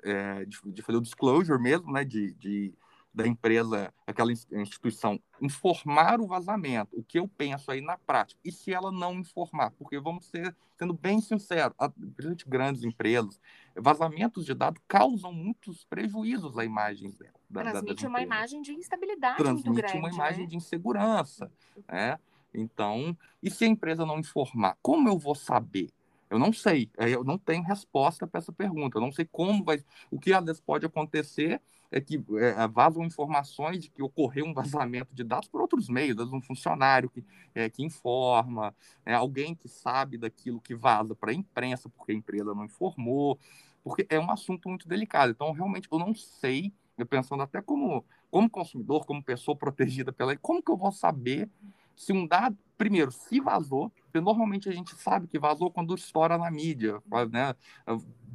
é, 0.04 0.46
de, 0.46 0.58
de, 0.72 0.82
fazer 0.82 0.98
o 0.98 1.02
disclosure 1.02 1.62
mesmo, 1.62 1.92
né? 1.92 2.06
de, 2.06 2.34
de 2.36 2.74
da 3.14 3.28
empresa, 3.28 3.94
aquela 4.08 4.32
instituição, 4.32 5.20
informar 5.40 6.20
o 6.20 6.26
vazamento, 6.26 6.98
o 6.98 7.04
que 7.04 7.20
eu 7.20 7.28
penso 7.28 7.70
aí 7.72 7.80
na 7.80 7.98
prática, 7.98 8.40
e 8.44 8.52
se 8.52 8.74
ela 8.74 8.92
não 8.92 9.14
informar, 9.14 9.72
porque 9.72 10.00
vamos 10.00 10.26
ser, 10.26 10.56
sendo 10.78 10.94
bem 10.94 11.22
sinceros, 11.22 11.76
principalmente 12.16 12.50
grandes 12.50 12.84
empresas, 12.84 13.40
vazamentos 13.76 14.46
de 14.46 14.54
dados 14.54 14.82
causam 14.88 15.32
muitos 15.32 15.86
prejuízos 15.86 16.58
à 16.58 16.66
imagem 16.66 17.12
dela. 17.12 17.72
Transmite 17.72 18.08
uma 18.08 18.22
imagem 18.22 18.62
de 18.62 18.74
instabilidade 18.74 19.38
Transmite 19.38 19.70
muito 19.70 19.78
grande, 19.78 19.98
uma 19.98 20.10
imagem 20.10 20.42
né? 20.42 20.48
de 20.48 20.56
insegurança, 20.56 21.52
né? 21.88 22.18
Então, 22.54 23.18
e 23.42 23.50
se 23.50 23.66
a 23.66 23.68
empresa 23.68 24.06
não 24.06 24.20
informar, 24.20 24.78
como 24.82 25.10
eu 25.10 25.18
vou 25.18 25.36
saber? 25.36 25.90
Eu 26.30 26.40
não 26.40 26.52
sei, 26.52 26.90
eu 26.98 27.24
não 27.24 27.38
tenho 27.38 27.62
resposta 27.62 28.26
para 28.26 28.40
essa 28.40 28.52
pergunta. 28.52 28.98
Eu 28.98 29.02
não 29.02 29.12
sei 29.12 29.24
como 29.24 29.64
vai. 29.64 29.84
O 30.10 30.20
que 30.20 30.34
às 30.34 30.44
vezes 30.44 30.60
pode 30.60 30.84
acontecer 30.84 31.62
é 31.94 32.02
que 32.02 32.16
é, 32.40 32.68
vazam 32.68 33.06
informações 33.06 33.80
de 33.80 33.90
que 33.90 34.02
ocorreu 34.02 34.46
um 34.46 34.54
vazamento 34.54 35.14
de 35.14 35.24
dados 35.24 35.48
por 35.48 35.62
outros 35.62 35.88
meios, 35.88 36.18
um 36.34 36.42
funcionário 36.42 37.08
que, 37.08 37.24
é, 37.54 37.70
que 37.70 37.84
informa, 37.84 38.76
é, 39.06 39.14
alguém 39.14 39.54
que 39.54 39.70
sabe 39.70 40.18
daquilo 40.18 40.60
que 40.60 40.74
vaza 40.74 41.14
para 41.14 41.32
a 41.32 41.34
imprensa, 41.34 41.88
porque 41.90 42.12
a 42.12 42.16
empresa 42.16 42.56
não 42.56 42.66
informou, 42.66 43.40
porque 43.84 44.08
é 44.10 44.20
um 44.20 44.32
assunto 44.32 44.68
muito 44.68 44.88
delicado. 44.88 45.32
Então, 45.32 45.52
realmente, 45.52 45.88
eu 45.92 46.00
não 46.00 46.16
sei, 46.16 46.74
eu 46.98 47.06
pensando 47.06 47.44
até 47.44 47.62
como, 47.62 48.04
como 48.32 48.50
consumidor, 48.50 49.06
como 49.06 49.24
pessoa 49.24 49.56
protegida 49.56 50.12
pela 50.12 50.30
lei, 50.30 50.40
como 50.42 50.64
que 50.64 50.72
eu 50.72 50.78
vou 50.78 50.92
saber 50.92 51.48
se 51.96 52.12
um 52.12 52.26
dado, 52.26 52.58
primeiro, 52.76 53.12
se 53.12 53.40
vazou, 53.40 53.92
porque 54.06 54.20
normalmente 54.20 54.68
a 54.68 54.72
gente 54.72 54.96
sabe 54.96 55.28
que 55.28 55.38
vazou 55.38 55.70
quando 55.70 55.94
estoura 55.94 56.40
na 56.40 56.50
mídia, 56.50 57.00
né? 57.30 57.54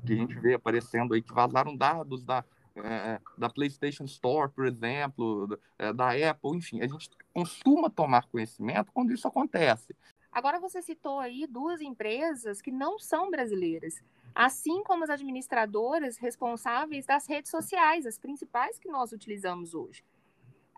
que 0.07 0.13
a 0.13 0.17
gente 0.17 0.39
vê 0.39 0.55
aparecendo 0.55 1.13
aí, 1.13 1.21
que 1.21 1.33
vazaram 1.33 1.77
dados 1.77 2.25
da, 2.25 2.45
é, 2.85 3.21
da 3.37 3.49
PlayStation 3.49 4.05
Store, 4.05 4.51
por 4.51 4.67
exemplo, 4.67 5.47
da, 5.79 5.93
da 5.93 6.31
Apple, 6.31 6.57
enfim, 6.57 6.81
a 6.81 6.87
gente 6.87 7.11
costuma 7.33 7.91
tomar 7.91 8.27
conhecimento 8.27 8.93
quando 8.93 9.13
isso 9.13 9.27
acontece. 9.27 9.95
Agora 10.31 10.61
você 10.61 10.83
citou 10.83 11.19
aí 11.19 11.47
duas 11.47 11.81
empresas 11.81 12.61
que 12.61 12.71
não 12.71 12.99
são 12.99 13.31
brasileiras, 13.31 14.03
assim 14.35 14.83
como 14.85 15.05
as 15.05 15.11
administradoras 15.11 16.17
responsáveis 16.17 17.07
das 17.07 17.27
redes 17.27 17.51
sociais, 17.51 18.07
as 18.07 18.19
principais 18.19 18.79
que 18.79 18.89
nós 18.89 19.13
utilizamos 19.13 19.75
hoje. 19.75 20.05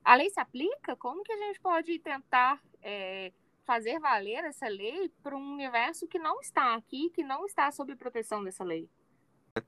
A 0.04 0.14
lei 0.14 0.30
se 0.30 0.40
aplica? 0.40 0.97
Como 0.97 1.23
que 1.23 1.33
a 1.33 1.37
gente 1.37 1.61
pode 1.61 1.99
tentar 1.99 2.62
é, 2.80 3.33
fazer 3.64 3.99
valer 3.99 4.45
essa 4.45 4.66
lei 4.66 5.12
para 5.23 5.37
um 5.37 5.52
universo 5.52 6.09
que 6.09 6.19
não 6.19 6.40
está 6.40 6.75
aqui, 6.75 7.11
que 7.11 7.23
não 7.23 7.45
está 7.45 7.71
sob 7.71 7.95
proteção 7.97 8.42
dessa 8.42 8.64
lei? 8.64 8.88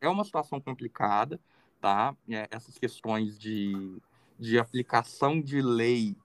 É 0.00 0.08
uma 0.08 0.24
situação 0.24 0.60
complicada, 0.60 1.40
tá? 1.82 2.16
É, 2.30 2.46
essas 2.52 2.78
questões 2.78 3.36
de, 3.36 4.00
de 4.38 4.56
aplicação 4.56 5.42
de 5.42 5.60
lei 5.60 6.16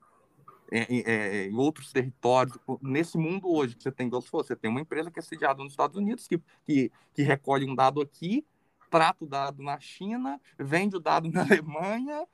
é, 0.71 0.85
é, 0.91 1.47
em 1.47 1.55
outros 1.55 1.91
territórios. 1.91 2.55
Nesse 2.79 3.17
mundo 3.17 3.49
hoje 3.49 3.75
que 3.75 3.81
você 3.81 3.91
tem, 3.91 4.07
você 4.07 4.55
tem 4.55 4.69
uma 4.69 4.79
empresa 4.79 5.09
que 5.09 5.17
é 5.17 5.21
sediada 5.21 5.63
nos 5.63 5.73
Estados 5.73 5.97
Unidos, 5.97 6.27
que, 6.27 6.39
que, 6.63 6.91
que 7.11 7.23
recolhe 7.23 7.67
um 7.67 7.73
dado 7.73 7.99
aqui, 7.99 8.45
trata 8.91 9.25
o 9.25 9.27
dado 9.27 9.63
na 9.63 9.79
China, 9.79 10.39
vende 10.59 10.95
o 10.95 10.99
dado 10.99 11.27
na 11.33 11.41
Alemanha, 11.41 12.27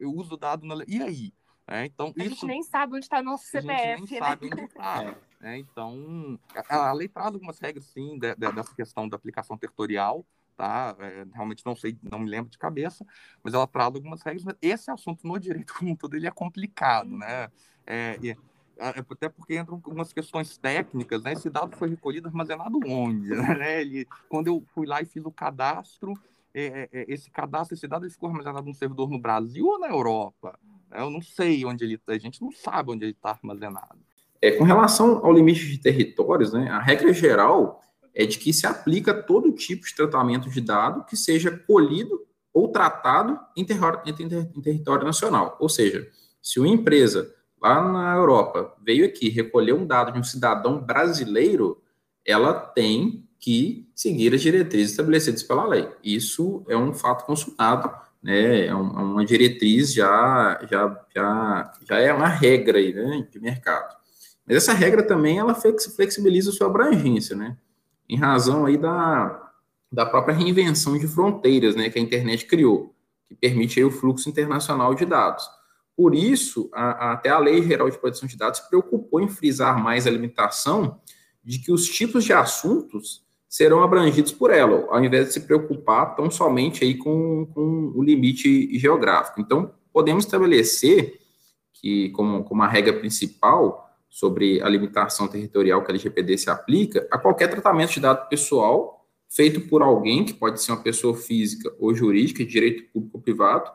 usa 0.00 0.34
o 0.34 0.38
dado 0.38 0.66
na... 0.66 0.82
E 0.88 1.02
aí? 1.02 1.34
É, 1.66 1.84
então, 1.84 2.14
a 2.18 2.24
isso, 2.24 2.30
gente 2.30 2.46
nem 2.46 2.62
sabe 2.62 2.96
onde 2.96 3.04
está 3.04 3.22
nosso 3.22 3.44
CPF, 3.44 3.72
a 3.72 3.96
gente 3.98 4.10
nem 4.10 4.20
né? 4.20 4.26
sabe 4.26 4.46
onde 4.46 4.62
está. 4.62 5.16
É, 5.42 5.56
então, 5.56 6.38
a, 6.68 6.90
a, 6.90 6.92
lei 6.92 7.08
traz 7.08 7.32
algumas 7.32 7.58
regras, 7.58 7.86
sim, 7.86 8.18
de, 8.18 8.34
de, 8.34 8.52
dessa 8.52 8.74
questão 8.74 9.08
da 9.08 9.16
aplicação 9.16 9.56
territorial, 9.56 10.22
tá? 10.60 10.94
É, 10.98 11.24
realmente 11.32 11.64
não 11.64 11.74
sei, 11.74 11.96
não 12.02 12.18
me 12.18 12.28
lembro 12.28 12.50
de 12.50 12.58
cabeça, 12.58 13.02
mas 13.42 13.54
ela 13.54 13.66
traz 13.66 13.94
algumas 13.94 14.20
regras. 14.20 14.44
Esse 14.60 14.90
assunto 14.90 15.26
no 15.26 15.38
direito 15.40 15.72
como 15.72 15.92
um 15.92 15.96
todo 15.96 16.14
ele 16.14 16.26
é 16.26 16.30
complicado, 16.30 17.08
né? 17.08 17.48
É, 17.86 18.18
é, 18.22 18.36
até 18.98 19.30
porque 19.30 19.58
entram 19.58 19.76
algumas 19.76 20.12
questões 20.12 20.58
técnicas, 20.58 21.22
né? 21.22 21.32
Esse 21.32 21.48
dado 21.48 21.74
foi 21.78 21.88
recolhido, 21.88 22.28
armazenado 22.28 22.78
onde, 22.86 23.30
né? 23.58 23.80
Ele, 23.80 24.06
quando 24.28 24.48
eu 24.48 24.62
fui 24.74 24.86
lá 24.86 25.00
e 25.00 25.06
fiz 25.06 25.24
o 25.24 25.32
cadastro, 25.32 26.12
é, 26.52 26.64
é, 26.64 26.88
é, 26.92 27.04
esse 27.08 27.30
cadastro, 27.30 27.74
esse 27.74 27.88
dado, 27.88 28.04
ele 28.04 28.12
ficou 28.12 28.28
armazenado 28.28 28.66
num 28.66 28.74
servidor 28.74 29.08
no 29.08 29.18
Brasil 29.18 29.66
ou 29.66 29.78
na 29.78 29.88
Europa? 29.88 30.58
Eu 30.92 31.08
não 31.08 31.22
sei 31.22 31.64
onde 31.64 31.84
ele, 31.84 31.96
tá, 31.96 32.12
a 32.12 32.18
gente 32.18 32.42
não 32.42 32.52
sabe 32.52 32.90
onde 32.90 33.06
ele 33.06 33.12
está 33.12 33.30
armazenado. 33.30 33.98
É, 34.42 34.52
com 34.52 34.64
relação 34.64 35.24
ao 35.24 35.32
limite 35.32 35.66
de 35.66 35.78
territórios, 35.78 36.52
né? 36.52 36.68
A 36.68 36.80
regra 36.80 37.12
geral 37.14 37.80
é 38.14 38.26
de 38.26 38.38
que 38.38 38.52
se 38.52 38.66
aplica 38.66 39.14
todo 39.14 39.52
tipo 39.52 39.86
de 39.86 39.94
tratamento 39.94 40.50
de 40.50 40.60
dado 40.60 41.04
que 41.04 41.16
seja 41.16 41.50
colhido 41.66 42.26
ou 42.52 42.68
tratado 42.68 43.38
em, 43.56 43.62
em 43.62 44.60
território 44.60 45.04
nacional. 45.04 45.56
Ou 45.60 45.68
seja, 45.68 46.08
se 46.42 46.58
uma 46.58 46.68
empresa 46.68 47.32
lá 47.60 47.86
na 47.86 48.14
Europa 48.16 48.74
veio 48.84 49.04
aqui 49.04 49.28
recolher 49.28 49.72
um 49.72 49.86
dado 49.86 50.12
de 50.12 50.18
um 50.18 50.24
cidadão 50.24 50.80
brasileiro, 50.80 51.80
ela 52.24 52.52
tem 52.52 53.26
que 53.38 53.88
seguir 53.94 54.34
as 54.34 54.40
diretrizes 54.40 54.90
estabelecidas 54.90 55.42
pela 55.42 55.66
lei. 55.66 55.88
Isso 56.02 56.64
é 56.68 56.76
um 56.76 56.92
fato 56.92 57.24
consumado, 57.24 57.90
né? 58.22 58.60
É, 58.60 58.66
é 58.66 58.74
uma 58.74 59.24
diretriz 59.24 59.92
já, 59.92 60.60
já, 60.70 61.06
já, 61.14 61.72
já 61.88 61.98
é 61.98 62.12
uma 62.12 62.28
regra 62.28 62.78
aí, 62.78 62.92
né, 62.92 63.26
de 63.30 63.40
mercado. 63.40 63.96
Mas 64.46 64.56
essa 64.56 64.72
regra 64.72 65.02
também 65.02 65.38
ela 65.38 65.54
flexibiliza 65.54 66.50
a 66.50 66.52
sua 66.52 66.66
abrangência, 66.66 67.36
né? 67.36 67.56
Em 68.10 68.16
razão 68.16 68.66
aí 68.66 68.76
da, 68.76 69.52
da 69.92 70.04
própria 70.04 70.34
reinvenção 70.34 70.98
de 70.98 71.06
fronteiras, 71.06 71.76
né, 71.76 71.88
que 71.88 71.98
a 71.98 72.02
internet 72.02 72.44
criou, 72.44 72.92
que 73.28 73.36
permite 73.36 73.78
aí 73.78 73.84
o 73.84 73.90
fluxo 73.90 74.28
internacional 74.28 74.94
de 74.96 75.06
dados. 75.06 75.48
Por 75.96 76.12
isso, 76.12 76.68
a, 76.72 76.90
a, 76.90 77.12
até 77.12 77.28
a 77.28 77.38
Lei 77.38 77.62
Geral 77.62 77.88
de 77.88 77.98
Proteção 77.98 78.28
de 78.28 78.36
Dados 78.36 78.58
se 78.58 78.68
preocupou 78.68 79.20
em 79.20 79.28
frisar 79.28 79.80
mais 79.80 80.08
a 80.08 80.10
limitação 80.10 81.00
de 81.44 81.60
que 81.60 81.70
os 81.70 81.88
tipos 81.88 82.24
de 82.24 82.32
assuntos 82.32 83.24
serão 83.48 83.82
abrangidos 83.82 84.32
por 84.32 84.50
ela, 84.50 84.86
ao 84.90 85.04
invés 85.04 85.28
de 85.28 85.34
se 85.34 85.40
preocupar 85.40 86.16
tão 86.16 86.30
somente 86.30 86.84
aí 86.84 86.96
com, 86.96 87.46
com 87.54 87.92
o 87.94 88.02
limite 88.02 88.76
geográfico. 88.78 89.40
Então, 89.40 89.72
podemos 89.92 90.24
estabelecer 90.24 91.20
que, 91.72 92.10
como, 92.10 92.42
como 92.42 92.62
a 92.62 92.68
regra 92.68 92.92
principal 92.92 93.89
sobre 94.10 94.60
a 94.60 94.68
limitação 94.68 95.28
territorial 95.28 95.82
que 95.82 95.90
a 95.90 95.94
LGPD 95.94 96.36
se 96.36 96.50
aplica, 96.50 97.06
a 97.10 97.16
qualquer 97.16 97.48
tratamento 97.48 97.92
de 97.92 98.00
dado 98.00 98.28
pessoal 98.28 99.06
feito 99.28 99.60
por 99.60 99.80
alguém, 99.80 100.24
que 100.24 100.34
pode 100.34 100.60
ser 100.60 100.72
uma 100.72 100.82
pessoa 100.82 101.16
física 101.16 101.72
ou 101.78 101.94
jurídica, 101.94 102.44
de 102.44 102.50
direito 102.50 102.92
público 102.92 103.16
ou 103.16 103.22
privado, 103.22 103.70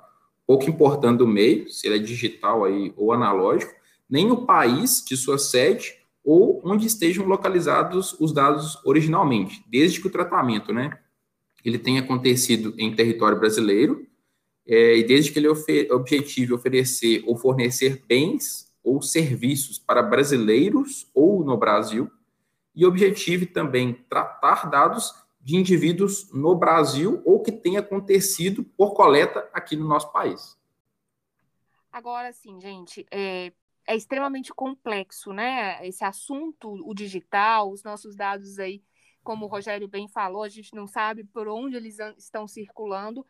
pouco 0.45 0.69
importando 0.69 1.23
o 1.23 1.27
meio, 1.27 1.69
se 1.71 1.87
ele 1.87 1.95
é 1.95 1.99
digital 1.99 2.65
aí 2.65 2.93
ou 2.97 3.13
analógico, 3.13 3.73
nem 4.09 4.29
o 4.29 4.45
país 4.45 5.03
de 5.07 5.15
sua 5.15 5.37
sede 5.37 5.93
ou 6.23 6.61
onde 6.65 6.85
estejam 6.85 7.25
localizados 7.25 8.15
os 8.19 8.33
dados 8.33 8.77
originalmente, 8.83 9.63
desde 9.67 10.01
que 10.01 10.07
o 10.07 10.11
tratamento, 10.11 10.73
né, 10.73 10.99
ele 11.63 11.79
tenha 11.79 12.01
acontecido 12.01 12.73
em 12.77 12.93
território 12.93 13.39
brasileiro 13.39 14.05
é, 14.67 14.97
e 14.97 15.03
desde 15.03 15.31
que 15.31 15.39
ele 15.39 15.47
ofer 15.47 15.91
objetive 15.91 16.53
oferecer 16.53 17.23
ou 17.25 17.37
fornecer 17.37 18.03
bens 18.07 18.64
ou 18.85 19.01
serviços 19.01 19.77
para 19.79 20.01
brasileiros 20.01 21.09
ou 21.13 21.43
no 21.43 21.57
Brasil 21.57 22.09
e 22.75 22.85
objetive 22.85 23.45
também 23.45 23.93
tratar 24.09 24.69
dados 24.69 25.13
de 25.41 25.55
indivíduos 25.55 26.31
no 26.31 26.55
Brasil 26.55 27.21
ou 27.25 27.41
que 27.41 27.51
tenha 27.51 27.79
acontecido 27.79 28.63
por 28.63 28.93
coleta 28.93 29.49
aqui 29.53 29.75
no 29.75 29.87
nosso 29.87 30.11
país. 30.11 30.57
Agora, 31.91 32.33
sim, 32.33 32.59
gente, 32.59 33.05
é, 33.11 33.53
é 33.87 33.95
extremamente 33.95 34.53
complexo, 34.53 35.31
né? 35.31 35.85
Esse 35.87 36.03
assunto, 36.03 36.73
o 36.83 36.93
digital, 36.93 37.71
os 37.71 37.83
nossos 37.83 38.15
dados 38.15 38.59
aí, 38.59 38.83
como 39.23 39.45
o 39.45 39.47
Rogério 39.47 39.87
bem 39.87 40.07
falou, 40.07 40.43
a 40.43 40.49
gente 40.49 40.75
não 40.75 40.87
sabe 40.87 41.23
por 41.23 41.47
onde 41.47 41.77
eles 41.77 41.97
estão 42.17 42.47
circulando. 42.47 43.25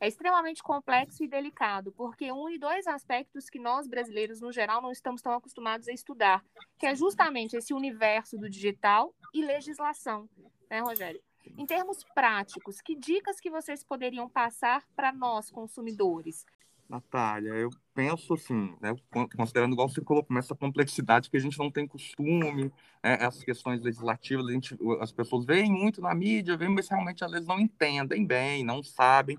É 0.00 0.06
extremamente 0.06 0.62
complexo 0.62 1.24
e 1.24 1.28
delicado, 1.28 1.92
porque 1.92 2.30
um 2.30 2.48
e 2.48 2.58
dois 2.58 2.86
aspectos 2.86 3.50
que 3.50 3.58
nós 3.58 3.88
brasileiros, 3.88 4.40
no 4.40 4.52
geral, 4.52 4.80
não 4.80 4.92
estamos 4.92 5.20
tão 5.20 5.32
acostumados 5.32 5.88
a 5.88 5.92
estudar, 5.92 6.44
que 6.78 6.86
é 6.86 6.94
justamente 6.94 7.56
esse 7.56 7.74
universo 7.74 8.38
do 8.38 8.48
digital 8.48 9.12
e 9.34 9.44
legislação, 9.44 10.28
né, 10.70 10.80
Rogério? 10.80 11.20
Em 11.56 11.66
termos 11.66 12.04
práticos, 12.14 12.80
que 12.80 12.94
dicas 12.94 13.40
que 13.40 13.50
vocês 13.50 13.82
poderiam 13.82 14.28
passar 14.28 14.84
para 14.94 15.12
nós, 15.12 15.50
consumidores? 15.50 16.44
Natália, 16.88 17.50
eu 17.50 17.68
penso 17.94 18.32
assim, 18.32 18.74
né, 18.80 18.96
considerando 19.36 19.74
igual 19.74 19.88
você 19.88 20.00
colocou, 20.00 20.38
essa 20.38 20.54
complexidade 20.54 21.28
que 21.28 21.36
a 21.36 21.40
gente 21.40 21.58
não 21.58 21.70
tem 21.70 21.86
costume, 21.86 22.72
né, 23.02 23.18
essas 23.20 23.44
questões 23.44 23.82
legislativas, 23.82 24.46
a 24.46 24.52
gente, 24.52 24.76
as 25.00 25.12
pessoas 25.12 25.44
veem 25.44 25.70
muito 25.70 26.00
na 26.00 26.14
mídia, 26.14 26.56
veem, 26.56 26.70
mas 26.70 26.88
realmente 26.88 27.22
às 27.22 27.30
vezes 27.30 27.46
não 27.46 27.60
entendem 27.60 28.24
bem, 28.24 28.64
não 28.64 28.82
sabem. 28.82 29.38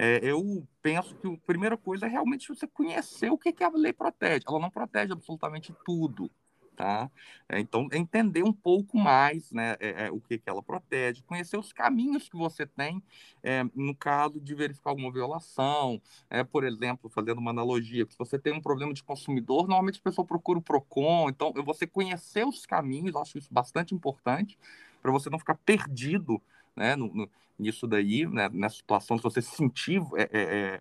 É, 0.00 0.20
eu 0.22 0.64
penso 0.80 1.16
que 1.16 1.26
a 1.26 1.36
primeira 1.44 1.76
coisa 1.76 2.06
é 2.06 2.08
realmente 2.08 2.48
você 2.48 2.68
conhecer 2.68 3.32
o 3.32 3.36
que, 3.36 3.52
que 3.52 3.64
a 3.64 3.68
lei 3.68 3.92
protege. 3.92 4.44
Ela 4.46 4.60
não 4.60 4.70
protege 4.70 5.12
absolutamente 5.12 5.74
tudo, 5.84 6.30
tá? 6.76 7.10
É, 7.48 7.58
então, 7.58 7.88
entender 7.92 8.44
um 8.44 8.52
pouco 8.52 8.96
mais, 8.96 9.50
né, 9.50 9.76
é, 9.80 10.06
é, 10.06 10.10
o 10.12 10.20
que, 10.20 10.38
que 10.38 10.48
ela 10.48 10.62
protege, 10.62 11.24
conhecer 11.24 11.58
os 11.58 11.72
caminhos 11.72 12.28
que 12.28 12.36
você 12.36 12.64
tem, 12.64 13.02
é, 13.42 13.64
no 13.74 13.92
caso 13.92 14.40
de 14.40 14.54
verificar 14.54 14.90
alguma 14.90 15.10
violação, 15.10 16.00
é, 16.30 16.44
por 16.44 16.62
exemplo, 16.62 17.10
fazendo 17.10 17.38
uma 17.38 17.50
analogia, 17.50 18.06
se 18.08 18.16
você 18.16 18.38
tem 18.38 18.52
um 18.52 18.62
problema 18.62 18.94
de 18.94 19.02
consumidor, 19.02 19.66
normalmente 19.66 19.98
a 19.98 20.08
pessoa 20.08 20.24
procura 20.24 20.60
o 20.60 20.62
PROCON, 20.62 21.28
então, 21.28 21.52
você 21.64 21.88
conhecer 21.88 22.46
os 22.46 22.64
caminhos, 22.64 23.16
acho 23.16 23.36
isso 23.36 23.52
bastante 23.52 23.96
importante, 23.96 24.56
para 25.02 25.10
você 25.10 25.28
não 25.28 25.40
ficar 25.40 25.56
perdido, 25.56 26.40
né, 26.78 26.96
no, 26.96 27.12
no, 27.12 27.30
nisso 27.58 27.86
daí, 27.86 28.26
né, 28.26 28.48
nessa 28.52 28.76
situação, 28.76 29.16
se 29.18 29.22
você 29.22 29.42
se 29.42 29.54
sentir 29.54 30.00
é, 30.16 30.28
é, 30.32 30.80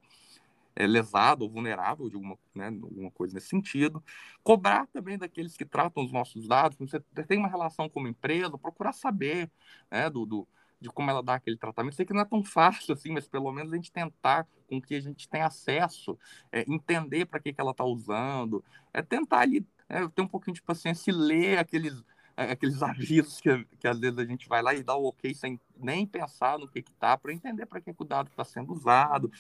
é, 0.76 0.88
lesado 0.88 1.44
ou 1.44 1.50
vulnerável 1.50 2.08
de 2.08 2.16
alguma, 2.16 2.38
né, 2.54 2.68
alguma 2.68 3.12
coisa 3.12 3.34
nesse 3.34 3.48
sentido. 3.48 4.04
Cobrar 4.44 4.88
também 4.88 5.18
daqueles 5.18 5.58
que 5.58 5.66
tratam 5.66 6.06
os 6.06 6.12
nossos 6.12 6.48
dados, 6.48 6.78
você 6.78 7.02
tem 7.28 7.40
uma 7.40 7.48
relação 7.48 7.90
com 7.90 8.00
uma 8.00 8.10
empresa, 8.10 8.58
procurar 8.58 8.94
saber 8.94 9.50
né, 9.92 10.10
do, 10.10 10.26
do 10.26 10.48
de 10.80 10.90
como 10.90 11.10
ela 11.10 11.24
dá 11.24 11.34
aquele 11.34 11.58
tratamento. 11.58 11.96
Sei 11.96 12.06
que 12.06 12.14
não 12.14 12.22
é 12.22 12.26
tão 12.26 12.44
fácil 12.44 12.94
assim, 12.94 13.12
mas 13.12 13.28
pelo 13.28 13.52
menos 13.52 13.74
a 13.74 13.76
gente 13.76 13.92
tentar 13.92 14.48
com 14.68 14.80
que 14.80 14.94
a 14.96 15.02
gente 15.02 15.28
tenha 15.28 15.48
acesso, 15.48 16.18
é, 16.52 16.64
entender 16.72 17.26
para 17.26 17.40
que, 17.40 17.52
que 17.52 17.60
ela 17.60 17.72
está 17.72 17.84
usando, 17.84 18.64
é 18.94 19.02
tentar 19.02 19.40
ali 19.40 19.66
é, 19.90 20.08
ter 20.10 20.22
um 20.22 20.28
pouquinho 20.28 20.54
de 20.54 20.62
paciência 20.62 21.12
e 21.12 21.14
ler 21.14 21.58
aqueles, 21.58 21.94
é, 21.94 22.04
aqueles 22.44 22.82
avisos 22.84 23.42
que, 23.42 23.66
que 23.80 23.88
às 23.88 24.00
vezes 24.00 24.18
a 24.18 24.26
gente 24.26 24.48
vai 24.48 24.62
lá 24.62 24.74
e 24.74 24.84
dá 24.84 24.96
o 24.96 25.08
ok 25.08 25.34
sem 25.34 25.60
nem 25.78 26.06
pensar 26.06 26.58
no 26.58 26.68
que 26.68 26.80
está, 26.80 27.18
para 27.18 27.34
entender 27.34 27.66
para 27.66 27.82
que 27.82 27.94
o 27.98 28.06
dado 28.06 28.30
está 28.30 28.44
sendo 28.44 28.72
usado, 28.72 29.32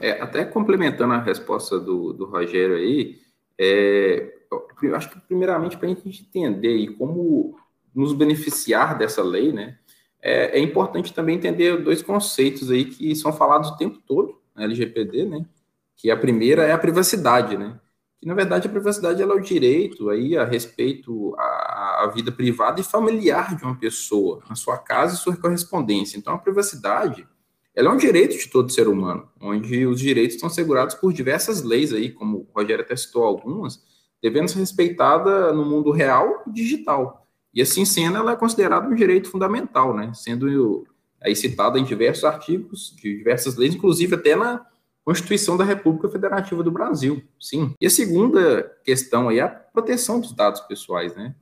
é, 0.00 0.20
até 0.20 0.44
complementando 0.44 1.14
a 1.14 1.22
resposta 1.22 1.78
do, 1.80 2.12
do 2.12 2.26
Rogério 2.26 2.76
aí, 2.76 3.18
é, 3.58 4.34
eu 4.82 4.94
acho 4.94 5.08
que 5.08 5.18
primeiramente 5.20 5.76
para 5.76 5.88
a 5.88 5.94
gente 5.94 6.22
entender 6.22 6.76
e 6.76 6.94
como 6.94 7.58
nos 7.94 8.12
beneficiar 8.12 8.98
dessa 8.98 9.22
lei, 9.22 9.52
né? 9.52 9.78
é, 10.26 10.58
é, 10.58 10.60
importante 10.60 11.14
também 11.14 11.36
entender 11.36 11.80
dois 11.82 12.02
conceitos 12.02 12.68
aí 12.68 12.84
que 12.84 13.14
são 13.14 13.32
falados 13.32 13.70
o 13.70 13.76
tempo 13.76 14.00
todo 14.04 14.40
na 14.56 14.64
LGPD, 14.64 15.24
né? 15.24 15.46
Que 15.96 16.10
a 16.10 16.16
primeira 16.16 16.64
é 16.64 16.72
a 16.72 16.78
privacidade, 16.78 17.56
né? 17.56 17.78
Na 18.26 18.34
verdade 18.34 18.66
a 18.66 18.70
privacidade 18.70 19.22
ela 19.22 19.34
é 19.34 19.36
o 19.36 19.40
direito 19.40 20.10
aí 20.10 20.36
a 20.36 20.44
respeito 20.44 21.32
à, 21.38 22.02
à 22.02 22.10
vida 22.12 22.32
privada 22.32 22.80
e 22.80 22.84
familiar 22.84 23.54
de 23.54 23.62
uma 23.62 23.76
pessoa, 23.76 24.42
na 24.48 24.56
sua 24.56 24.76
casa 24.78 25.14
e 25.14 25.16
sua 25.16 25.36
correspondência. 25.36 26.18
Então 26.18 26.34
a 26.34 26.38
privacidade 26.38 27.24
ela 27.72 27.88
é 27.88 27.92
um 27.92 27.96
direito 27.96 28.36
de 28.36 28.50
todo 28.50 28.72
ser 28.72 28.88
humano, 28.88 29.28
onde 29.40 29.86
os 29.86 30.00
direitos 30.00 30.34
estão 30.34 30.48
assegurados 30.48 30.96
por 30.96 31.12
diversas 31.12 31.62
leis 31.62 31.92
aí, 31.92 32.10
como 32.10 32.38
o 32.38 32.48
Rogério 32.52 32.84
até 32.84 32.96
citou 32.96 33.22
algumas, 33.22 33.80
devendo 34.20 34.48
ser 34.48 34.58
respeitada 34.58 35.52
no 35.52 35.64
mundo 35.64 35.92
real 35.92 36.42
e 36.48 36.52
digital. 36.52 37.28
E 37.54 37.62
assim 37.62 37.84
sendo, 37.84 38.16
ela 38.16 38.32
é 38.32 38.36
considerada 38.36 38.88
um 38.88 38.94
direito 38.96 39.30
fundamental, 39.30 39.94
né? 39.94 40.10
Sendo 40.14 40.84
aí 41.22 41.36
citada 41.36 41.78
em 41.78 41.84
diversos 41.84 42.24
artigos 42.24 42.92
de 42.96 43.18
diversas 43.18 43.54
leis, 43.54 43.76
inclusive 43.76 44.16
até 44.16 44.34
na 44.34 44.66
Constituição 45.06 45.56
da 45.56 45.62
República 45.62 46.08
Federativa 46.08 46.64
do 46.64 46.70
Brasil, 46.72 47.22
sim. 47.40 47.72
E 47.80 47.86
a 47.86 47.90
segunda 47.90 48.64
questão 48.84 49.28
aí 49.28 49.38
é 49.38 49.42
a 49.42 49.48
proteção 49.48 50.18
dos 50.18 50.32
dados 50.32 50.60
pessoais, 50.62 51.14
né? 51.14 51.32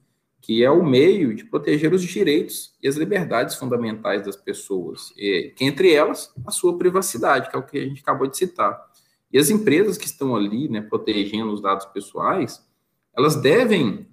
que 0.43 0.63
é 0.63 0.71
o 0.71 0.85
meio 0.85 1.35
de 1.35 1.47
proteger 1.47 1.95
os 1.95 2.03
direitos 2.03 2.75
e 2.83 2.87
as 2.87 2.97
liberdades 2.97 3.55
fundamentais 3.55 4.27
das 4.27 4.37
pessoas, 4.37 5.11
e, 5.17 5.55
que 5.57 5.65
entre 5.65 5.91
elas 5.95 6.31
a 6.47 6.51
sua 6.51 6.77
privacidade, 6.77 7.49
que 7.49 7.57
é 7.57 7.59
o 7.59 7.63
que 7.63 7.79
a 7.79 7.87
gente 7.87 8.03
acabou 8.03 8.27
de 8.27 8.37
citar. 8.37 8.79
E 9.33 9.39
as 9.39 9.49
empresas 9.49 9.97
que 9.97 10.05
estão 10.05 10.37
ali, 10.37 10.69
né, 10.69 10.83
protegendo 10.83 11.51
os 11.51 11.63
dados 11.63 11.87
pessoais, 11.87 12.63
elas 13.17 13.37
devem 13.37 14.07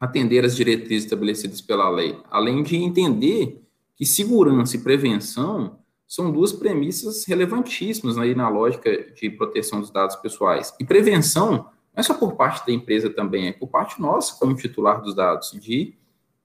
atender 0.00 0.46
às 0.46 0.56
diretrizes 0.56 1.04
estabelecidas 1.04 1.60
pela 1.60 1.90
lei, 1.90 2.18
além 2.30 2.62
de 2.62 2.76
entender 2.76 3.62
que 3.94 4.06
segurança 4.06 4.76
e 4.76 4.80
prevenção 4.82 5.78
são 6.06 6.30
duas 6.30 6.52
premissas 6.52 7.24
relevantíssimas 7.24 8.18
aí 8.18 8.34
na 8.34 8.48
lógica 8.48 8.90
de 9.14 9.30
proteção 9.30 9.80
dos 9.80 9.90
dados 9.90 10.16
pessoais. 10.16 10.74
E 10.78 10.84
prevenção 10.84 11.50
não 11.94 12.00
é 12.00 12.02
só 12.02 12.14
por 12.14 12.34
parte 12.34 12.66
da 12.66 12.72
empresa 12.72 13.08
também, 13.08 13.48
é 13.48 13.52
por 13.52 13.68
parte 13.68 14.00
nossa 14.00 14.38
como 14.38 14.54
titular 14.54 15.00
dos 15.00 15.14
dados, 15.14 15.52
de, 15.52 15.94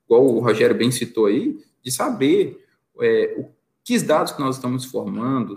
igual 0.06 0.26
o 0.26 0.40
Rogério 0.40 0.76
bem 0.76 0.92
citou 0.92 1.26
aí, 1.26 1.60
de 1.84 1.92
saber 1.92 2.66
é, 3.02 3.36
o, 3.38 3.50
que 3.84 3.98
dados 4.00 4.32
que 4.32 4.40
nós 4.40 4.56
estamos 4.56 4.86
formando, 4.86 5.56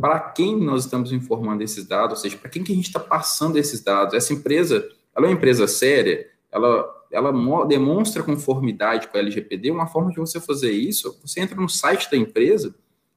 para 0.00 0.18
quem 0.18 0.58
nós 0.58 0.84
estamos 0.84 1.12
informando 1.12 1.62
esses 1.62 1.86
dados, 1.86 2.18
ou 2.18 2.22
seja, 2.22 2.38
para 2.38 2.48
quem 2.48 2.64
que 2.64 2.72
a 2.72 2.74
gente 2.74 2.86
está 2.86 2.98
passando 2.98 3.58
esses 3.58 3.82
dados. 3.82 4.14
Essa 4.14 4.32
empresa, 4.32 4.88
ela 5.14 5.26
é 5.26 5.28
uma 5.28 5.36
empresa 5.36 5.68
séria, 5.68 6.26
ela, 6.50 6.86
ela 7.12 7.32
demonstra 7.66 8.22
conformidade 8.22 9.08
com 9.08 9.16
a 9.16 9.20
LGPD, 9.20 9.70
uma 9.70 9.86
forma 9.86 10.10
de 10.10 10.16
você 10.16 10.40
fazer 10.40 10.72
isso, 10.72 11.18
você 11.22 11.40
entra 11.40 11.60
no 11.60 11.68
site 11.68 12.10
da 12.10 12.16
empresa, 12.16 12.74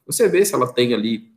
você 0.07 0.27
vê 0.27 0.43
se 0.43 0.55
ela 0.55 0.71
tem 0.71 0.93
ali 0.93 1.31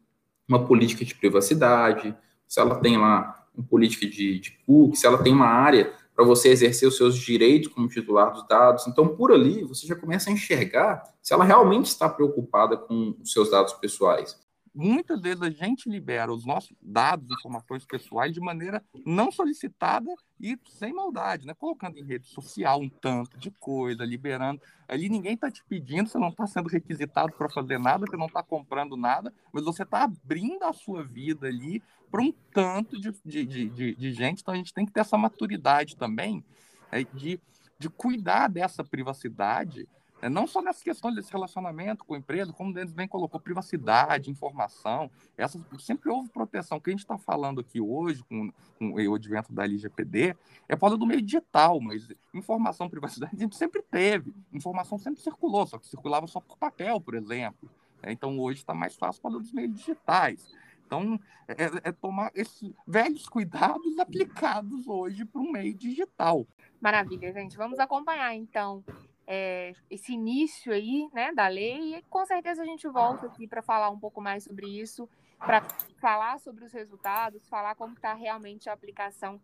uma 0.49 0.65
política 0.65 1.05
de 1.05 1.15
privacidade, 1.15 2.17
se 2.47 2.61
ela 2.61 2.77
tem 2.77 2.97
lá 2.97 3.47
uma 3.55 3.67
política 3.67 4.07
de, 4.07 4.39
de 4.39 4.51
cookies, 4.65 5.01
se 5.01 5.07
ela 5.07 5.19
tem 5.23 5.33
uma 5.33 5.47
área 5.47 5.93
para 6.15 6.25
você 6.25 6.49
exercer 6.49 6.89
os 6.89 6.97
seus 6.97 7.17
direitos 7.17 7.73
como 7.73 7.89
titular 7.89 8.33
dos 8.33 8.47
dados. 8.47 8.87
Então, 8.87 9.09
por 9.09 9.33
ali, 9.33 9.65
você 9.65 9.87
já 9.87 9.97
começa 9.97 10.31
a 10.31 10.33
enxergar 10.33 11.03
se 11.23 11.33
ela 11.33 11.45
realmente 11.45 11.87
está 11.87 12.09
preocupada 12.09 12.77
com 12.77 13.17
os 13.21 13.33
seus 13.33 13.51
dados 13.51 13.73
pessoais 13.75 14.39
muitas 14.75 15.21
vezes 15.21 15.43
a 15.43 15.51
gente 15.51 15.89
libera 15.89 16.33
os 16.33 16.45
nossos 16.45 16.77
dados, 16.81 17.31
informações 17.31 17.85
pessoais 17.85 18.33
de 18.33 18.41
maneira 18.41 18.83
não 19.05 19.31
solicitada 19.31 20.15
e 20.41 20.59
sem 20.69 20.93
maldade, 20.93 21.47
né? 21.47 21.55
Colocando 21.55 21.99
em 21.99 22.05
rede 22.05 22.29
social 22.29 22.81
um 22.81 22.89
tanto 22.89 23.37
de 23.39 23.51
coisa, 23.51 24.05
liberando. 24.05 24.61
Ali 24.89 25.09
ninguém 25.09 25.35
está 25.35 25.51
te 25.51 25.65
pedindo, 25.69 26.09
você 26.09 26.19
não 26.19 26.29
está 26.29 26.47
sendo 26.47 26.69
requisitado 26.69 27.33
para 27.33 27.49
fazer 27.49 27.79
nada, 27.79 28.07
você 28.07 28.17
não 28.17 28.27
está 28.27 28.43
comprando 28.43 28.97
nada, 28.97 29.33
mas 29.53 29.65
você 29.65 29.83
está 29.83 30.05
abrindo 30.05 30.65
a 30.65 30.73
sua 30.73 31.03
vida 31.05 31.47
ali 31.47 31.83
para 32.11 32.23
um 32.23 32.33
tanto 32.53 33.01
de, 33.01 33.13
de, 33.25 33.47
de, 33.47 33.95
de, 33.95 34.13
gente. 34.13 34.41
Então 34.41 34.55
a 34.55 34.57
gente 34.57 34.75
tem 34.75 34.85
que 34.85 34.93
ter 34.93 35.01
essa 35.01 35.17
maturidade 35.17 35.97
também 35.97 36.45
é, 36.91 37.05
de, 37.05 37.41
de 37.79 37.89
cuidar 37.89 38.49
dessa 38.49 38.83
privacidade 38.83 39.89
não 40.29 40.47
só 40.47 40.61
nessa 40.61 40.85
questão 40.85 41.13
desse 41.15 41.33
relacionamento 41.33 42.05
com 42.05 42.15
a 42.15 42.19
empresa, 42.19 42.53
como 42.53 42.71
o 42.71 42.75
Denis 42.75 42.93
bem 42.93 43.09
colocou, 43.09 43.41
privacidade, 43.41 44.31
informação, 44.31 45.11
essa, 45.37 45.59
sempre 45.79 46.11
houve 46.11 46.29
proteção. 46.29 46.79
O 46.79 46.81
que 46.81 46.91
a 46.91 46.93
gente 46.93 47.01
está 47.01 47.17
falando 47.17 47.61
aqui 47.61 47.81
hoje, 47.81 48.23
com, 48.25 48.53
com, 48.79 48.93
o 48.93 49.15
advento 49.15 49.53
da 49.53 49.65
LGPD, 49.65 50.37
é 50.69 50.77
fala 50.77 50.99
do 50.99 51.07
meio 51.07 51.23
digital, 51.23 51.81
mas 51.81 52.09
informação, 52.35 52.91
privacidade, 52.91 53.35
a 53.35 53.39
gente 53.39 53.57
sempre 53.57 53.83
teve. 53.83 54.35
Informação 54.53 54.99
sempre 54.99 55.23
circulou, 55.23 55.67
só 55.67 55.79
que 55.79 55.87
circulava 55.87 56.27
só 56.27 56.41
por 56.41 56.59
papel, 56.59 57.01
por 57.01 57.15
exemplo. 57.15 57.71
É, 58.03 58.13
então, 58.13 58.39
hoje 58.39 58.61
está 58.61 58.75
mais 58.75 58.95
fácil 58.97 59.23
falar 59.23 59.39
dos 59.39 59.53
meios 59.53 59.75
digitais. 59.75 60.55
Então, 60.87 61.21
é, 61.47 61.53
é, 61.53 61.71
é 61.85 61.93
tomar 61.93 62.33
esses 62.35 62.73
velhos 62.87 63.29
cuidados 63.29 63.99
aplicados 63.99 64.89
hoje 64.89 65.25
para 65.25 65.41
o 65.41 65.51
meio 65.51 65.73
digital. 65.73 66.47
Maravilha, 66.81 67.33
gente. 67.33 67.57
Vamos 67.57 67.79
acompanhar, 67.79 68.35
então, 68.35 68.83
é, 69.33 69.75
esse 69.89 70.13
início 70.13 70.73
aí, 70.73 71.09
né, 71.13 71.33
da 71.33 71.47
lei, 71.47 71.95
e 71.95 72.03
com 72.11 72.27
certeza 72.27 72.63
a 72.63 72.67
gente 72.67 72.89
volta 72.89 73.27
aqui 73.27 73.47
para 73.47 73.63
falar 73.63 73.89
um 73.89 73.99
pouco 73.99 74.21
mais 74.21 74.43
sobre 74.43 74.67
isso, 74.67 75.09
para 75.39 75.63
falar 76.01 76.41
sobre 76.41 76.65
os 76.65 76.73
resultados, 76.73 77.49
falar 77.49 77.77
como 77.77 77.95
está 77.95 78.13
realmente 78.13 78.69
a 78.69 78.73
aplicação 78.73 79.41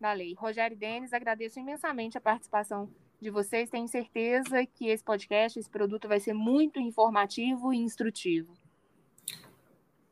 da 0.00 0.10
lei. 0.14 0.32
Rogério 0.32 0.74
Denis, 0.74 1.12
agradeço 1.12 1.60
imensamente 1.60 2.16
a 2.16 2.20
participação 2.20 2.88
de 3.20 3.28
vocês. 3.28 3.68
Tenho 3.68 3.86
certeza 3.86 4.64
que 4.64 4.88
esse 4.88 5.04
podcast, 5.04 5.58
esse 5.58 5.68
produto 5.68 6.08
vai 6.08 6.18
ser 6.18 6.32
muito 6.32 6.80
informativo 6.80 7.74
e 7.74 7.76
instrutivo. 7.76 8.54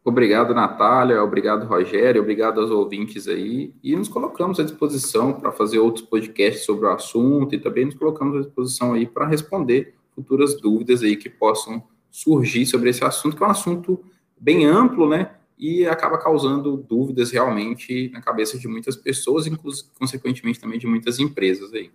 Obrigado, 0.07 0.53
Natália, 0.53 1.23
obrigado, 1.25 1.67
Rogério, 1.67 2.21
obrigado 2.21 2.61
aos 2.61 2.71
ouvintes 2.71 3.27
aí. 3.27 3.75
E 3.83 3.97
nos 3.97 4.07
colocamos 4.07 4.61
à 4.61 4.63
disposição 4.63 5.33
para 5.33 5.51
fazer 5.51 5.79
outros 5.79 6.05
podcasts 6.05 6.67
sobre 6.67 6.85
o 6.87 6.91
assunto 6.91 7.55
e 7.55 7.59
também 7.59 7.87
nos 7.87 7.95
colocamos 7.95 8.37
à 8.37 8.41
disposição 8.41 8.93
aí 8.93 9.07
para 9.07 9.27
responder 9.27 9.95
futuras 10.15 10.61
dúvidas 10.61 11.03
aí 11.03 11.17
que 11.17 11.31
possam 11.31 11.83
surgir 12.11 12.67
sobre 12.67 12.91
esse 12.91 13.03
assunto, 13.03 13.35
que 13.35 13.43
é 13.43 13.47
um 13.47 13.51
assunto 13.51 14.05
bem 14.39 14.67
amplo, 14.67 15.09
né? 15.09 15.37
E 15.59 15.87
acaba 15.87 16.19
causando 16.19 16.77
dúvidas 16.77 17.31
realmente 17.31 18.11
na 18.11 18.21
cabeça 18.21 18.59
de 18.59 18.69
muitas 18.69 18.97
pessoas, 18.97 19.47
inclusive, 19.47 19.89
consequentemente, 19.99 20.61
também 20.61 20.79
de 20.79 20.87
muitas 20.87 21.19
empresas 21.19 21.73
aí. 21.73 21.91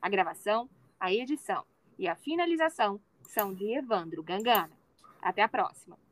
A 0.00 0.08
gravação, 0.08 0.68
a 1.00 1.12
edição 1.12 1.64
e 1.98 2.06
a 2.06 2.14
finalização 2.14 3.00
são 3.22 3.52
de 3.54 3.74
Evandro 3.74 4.22
Gangana. 4.22 4.78
Até 5.22 5.42
a 5.42 5.48
próxima! 5.48 6.03